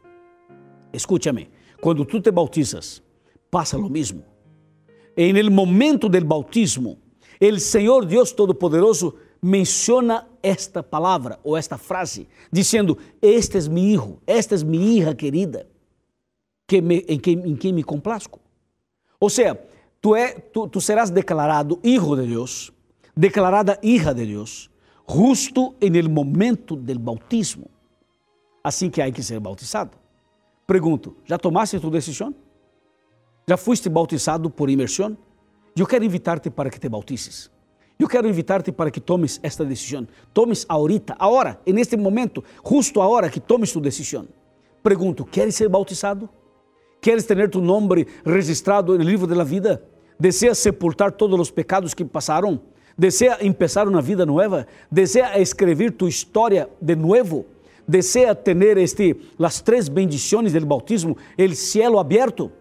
Escúchame, 0.92 1.50
quando 1.80 2.04
tu 2.04 2.20
te 2.20 2.30
bautizas, 2.30 3.02
passa 3.50 3.76
lo 3.76 3.90
mesmo. 3.90 4.22
En 5.14 5.36
el 5.36 5.50
momento 5.50 6.08
del 6.08 6.24
bautismo, 6.24 6.96
el 7.38 7.60
Senhor 7.60 8.06
Deus 8.06 8.34
Todo-Poderoso 8.34 9.16
menciona 9.42 10.26
esta 10.42 10.82
palavra 10.82 11.38
ou 11.42 11.56
esta 11.56 11.76
frase, 11.76 12.26
dizendo: 12.50 12.96
Este 13.20 13.58
é 13.58 13.68
meu 13.68 14.00
filho, 14.00 14.18
esta 14.26 14.54
é 14.54 14.64
minha 14.64 14.98
hija 14.98 15.14
querida, 15.14 15.66
que 16.66 16.80
me, 16.80 17.04
em, 17.06 17.18
quem, 17.18 17.38
em 17.38 17.56
quem 17.56 17.72
me 17.72 17.82
complazco. 17.82 18.40
Ou 19.18 19.28
seja, 19.28 19.60
tu, 20.00 20.16
é, 20.16 20.32
tu, 20.32 20.68
tu 20.68 20.80
serás 20.80 21.10
declarado 21.10 21.78
hijo 21.82 22.16
de 22.16 22.26
Deus, 22.26 22.72
declarada 23.14 23.78
hija 23.82 24.14
de 24.14 24.24
Deus, 24.24 24.69
justo 25.10 25.74
en 25.80 25.96
el 25.96 26.08
momento 26.08 26.76
del 26.76 27.00
bautismo. 27.00 27.68
Assim 28.62 28.88
que 28.88 29.02
há 29.02 29.10
que 29.10 29.22
ser 29.22 29.40
bautizado. 29.40 29.98
Pergunto, 30.66 31.16
já 31.24 31.36
tomaste 31.36 31.80
tu 31.80 31.90
decisão? 31.90 32.32
Já 33.48 33.56
fuiste 33.56 33.88
bautizado 33.88 34.48
por 34.48 34.70
imersão? 34.70 35.16
Eu 35.76 35.84
quero 35.84 36.04
invitar-te 36.04 36.48
para 36.48 36.70
que 36.70 36.78
te 36.78 36.88
bautices. 36.88 37.50
Eu 37.98 38.06
quero 38.06 38.28
invitar-te 38.28 38.70
para 38.70 38.88
que 38.88 39.00
tomes 39.00 39.40
esta 39.42 39.64
decisão. 39.64 40.06
Tomes 40.32 40.64
ahorita, 40.68 41.16
agora, 41.18 41.60
neste 41.66 41.96
momento, 41.96 42.44
justo 42.64 43.02
agora 43.02 43.28
que 43.28 43.40
tomes 43.40 43.72
tu 43.72 43.80
decisão. 43.80 44.28
Pergunto, 44.80 45.24
queres 45.24 45.56
ser 45.56 45.68
bautizado? 45.68 46.28
Queres 47.00 47.24
ter 47.24 47.50
tu 47.50 47.60
nome 47.60 48.06
registrado 48.24 48.96
no 48.96 49.02
livro 49.02 49.26
da 49.26 49.42
vida? 49.42 49.84
Deseas 50.20 50.58
sepultar 50.58 51.10
todos 51.10 51.40
os 51.40 51.50
pecados 51.50 51.94
que 51.94 52.04
passaram? 52.04 52.60
Desea 53.00 53.38
empezar 53.40 53.88
uma 53.88 54.02
vida 54.02 54.26
nova? 54.26 54.66
Desea 54.92 55.40
escrever 55.40 55.90
tu 55.92 56.06
história 56.06 56.68
de 56.82 56.94
novo? 56.94 57.46
Desea 57.88 58.34
ter 58.34 58.76
este, 58.76 59.16
as 59.38 59.62
três 59.62 59.88
bendições 59.88 60.52
do 60.52 60.66
bautismo, 60.66 61.16
o 61.38 61.54
cielo 61.54 61.98
aberto, 61.98 62.52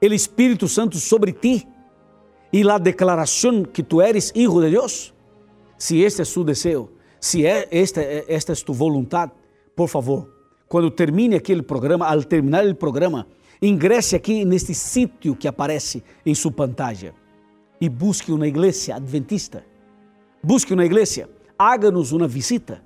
o 0.00 0.06
Espírito 0.06 0.66
Santo 0.66 0.96
sobre 0.96 1.32
ti 1.32 1.68
e 2.50 2.66
a 2.66 2.78
declaração 2.78 3.62
que 3.62 3.82
tu 3.82 4.00
eres 4.00 4.32
hijo 4.34 4.58
de 4.62 4.70
Deus? 4.70 5.12
Se 5.76 6.00
este 6.00 6.22
é 6.22 6.24
su 6.24 6.44
desejo, 6.44 6.88
se 7.20 7.44
é 7.44 7.68
esta, 7.70 8.00
esta 8.00 8.54
é 8.54 8.56
tu 8.56 8.72
vontade, 8.72 9.32
por 9.76 9.86
favor, 9.86 10.30
quando 10.66 10.90
termine 10.90 11.36
aquele 11.36 11.60
programa, 11.60 12.06
ao 12.06 12.24
terminar 12.24 12.64
o 12.64 12.74
programa, 12.74 13.26
ingresse 13.60 14.16
aqui 14.16 14.46
neste 14.46 14.72
sítio 14.72 15.36
que 15.36 15.46
aparece 15.46 16.02
em 16.24 16.34
sua 16.34 16.52
pantalla 16.52 17.21
e 17.82 17.88
busque 17.88 18.30
uma 18.30 18.46
igreja 18.46 18.94
adventista. 18.94 19.64
Busque 20.40 20.72
uma 20.72 20.84
igreja, 20.84 21.28
haga-nos 21.58 22.12
uma 22.12 22.28
visita. 22.28 22.80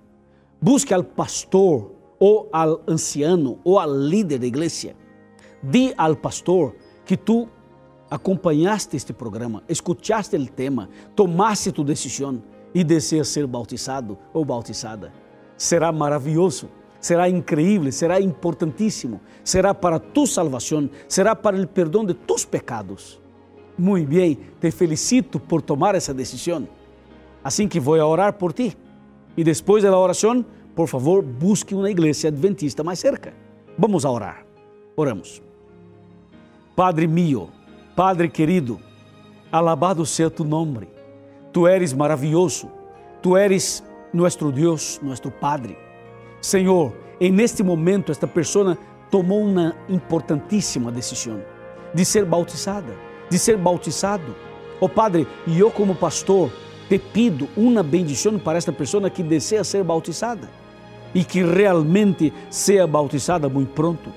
Busque 0.58 0.94
ao 0.94 1.04
pastor 1.04 1.92
ou 2.18 2.48
ao 2.50 2.80
anciano 2.88 3.58
ou 3.62 3.78
ao 3.78 3.92
líder 3.94 4.38
da 4.38 4.46
igreja. 4.46 4.96
Di 5.62 5.92
ao 5.98 6.16
pastor 6.16 6.74
que 7.04 7.14
tu 7.14 7.46
acompanhaste 8.10 8.96
este 8.96 9.12
programa, 9.12 9.62
escutaste 9.68 10.34
o 10.34 10.46
tema, 10.46 10.88
tomaste 11.14 11.72
tu 11.72 11.84
decisão 11.84 12.42
e 12.74 12.82
deseas 12.82 13.28
ser 13.28 13.46
bautizado 13.46 14.16
ou 14.32 14.46
bautizada. 14.46 15.12
Será 15.58 15.92
maravilhoso, 15.92 16.70
será 16.98 17.28
incrível, 17.28 17.92
será 17.92 18.18
importantíssimo, 18.18 19.20
será 19.44 19.74
para 19.74 19.98
tu 19.98 20.26
salvação, 20.26 20.88
será 21.06 21.36
para 21.36 21.60
o 21.60 21.68
perdão 21.68 22.02
de 22.02 22.14
tus 22.14 22.46
pecados. 22.46 23.25
Muito 23.78 24.08
bem, 24.08 24.38
te 24.58 24.70
felicito 24.70 25.38
por 25.38 25.60
tomar 25.60 25.94
essa 25.94 26.14
decisão. 26.14 26.66
Assim 27.44 27.68
que 27.68 27.78
vou 27.78 27.94
orar 27.94 28.32
por 28.32 28.52
ti. 28.52 28.76
E 29.36 29.44
depois 29.44 29.82
da 29.82 29.96
oração, 29.96 30.44
por 30.74 30.88
favor, 30.88 31.22
busque 31.22 31.74
uma 31.74 31.90
igreja 31.90 32.28
adventista 32.28 32.82
mais 32.82 32.98
cerca. 32.98 33.34
Vamos 33.78 34.04
a 34.06 34.10
orar. 34.10 34.46
Oramos. 34.96 35.42
Padre 36.74 37.06
mío, 37.06 37.48
Padre 37.94 38.28
querido, 38.28 38.80
alabado 39.52 40.06
seja 40.06 40.30
tu 40.30 40.44
nome. 40.44 40.88
Tu 41.52 41.68
eres 41.68 41.92
maravilhoso. 41.92 42.70
Tu 43.22 43.36
eres 43.36 43.84
nosso 44.12 44.50
Deus, 44.50 44.98
nosso 45.02 45.30
Padre. 45.30 45.76
Senhor, 46.40 46.94
em 47.20 47.30
neste 47.30 47.62
momento 47.62 48.10
esta 48.10 48.26
pessoa 48.26 48.78
tomou 49.10 49.42
uma 49.42 49.76
importantíssima 49.88 50.90
decisão 50.90 51.42
de 51.94 52.04
ser 52.04 52.24
bautizada 52.24 53.05
de 53.30 53.38
ser 53.38 53.56
bautizado. 53.56 54.34
Oh 54.80 54.88
Padre, 54.88 55.26
eu 55.46 55.70
como 55.70 55.94
pastor 55.94 56.50
te 56.88 56.98
pido 56.98 57.48
uma 57.56 57.82
bendição 57.82 58.38
para 58.38 58.58
esta 58.58 58.72
pessoa 58.72 59.10
que 59.10 59.22
deseja 59.22 59.64
ser 59.64 59.82
bautizada 59.82 60.48
e 61.14 61.24
que 61.24 61.42
realmente 61.42 62.32
seja 62.50 62.86
bautizada 62.86 63.48
muito 63.48 63.72
pronto. 63.72 64.12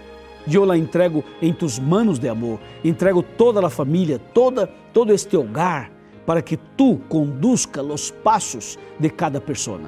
Eu 0.51 0.65
la 0.65 0.77
entrego 0.77 1.23
em 1.41 1.53
tus 1.53 1.77
manos 1.77 2.19
de 2.19 2.27
amor, 2.27 2.59
entrego 2.83 3.21
toda 3.21 3.65
a 3.65 3.69
família, 3.69 4.19
toda, 4.33 4.67
todo 4.93 5.13
este 5.13 5.37
hogar, 5.37 5.91
para 6.25 6.41
que 6.41 6.57
tu 6.57 6.97
conduzca 7.07 7.81
os 7.81 8.11
passos 8.11 8.77
de 8.99 9.09
cada 9.09 9.39
pessoa. 9.39 9.79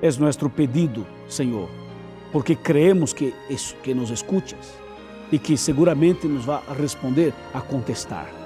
É 0.00 0.10
nosso 0.18 0.50
pedido, 0.50 1.06
Senhor, 1.28 1.68
porque 2.32 2.54
creemos 2.54 3.12
que, 3.12 3.34
que 3.82 3.94
nos 3.94 4.10
escuchas 4.10 4.74
e 5.32 5.38
que 5.38 5.56
seguramente 5.56 6.26
nos 6.26 6.44
vai 6.44 6.60
responder 6.78 7.32
a 7.52 7.60
contestar. 7.60 8.45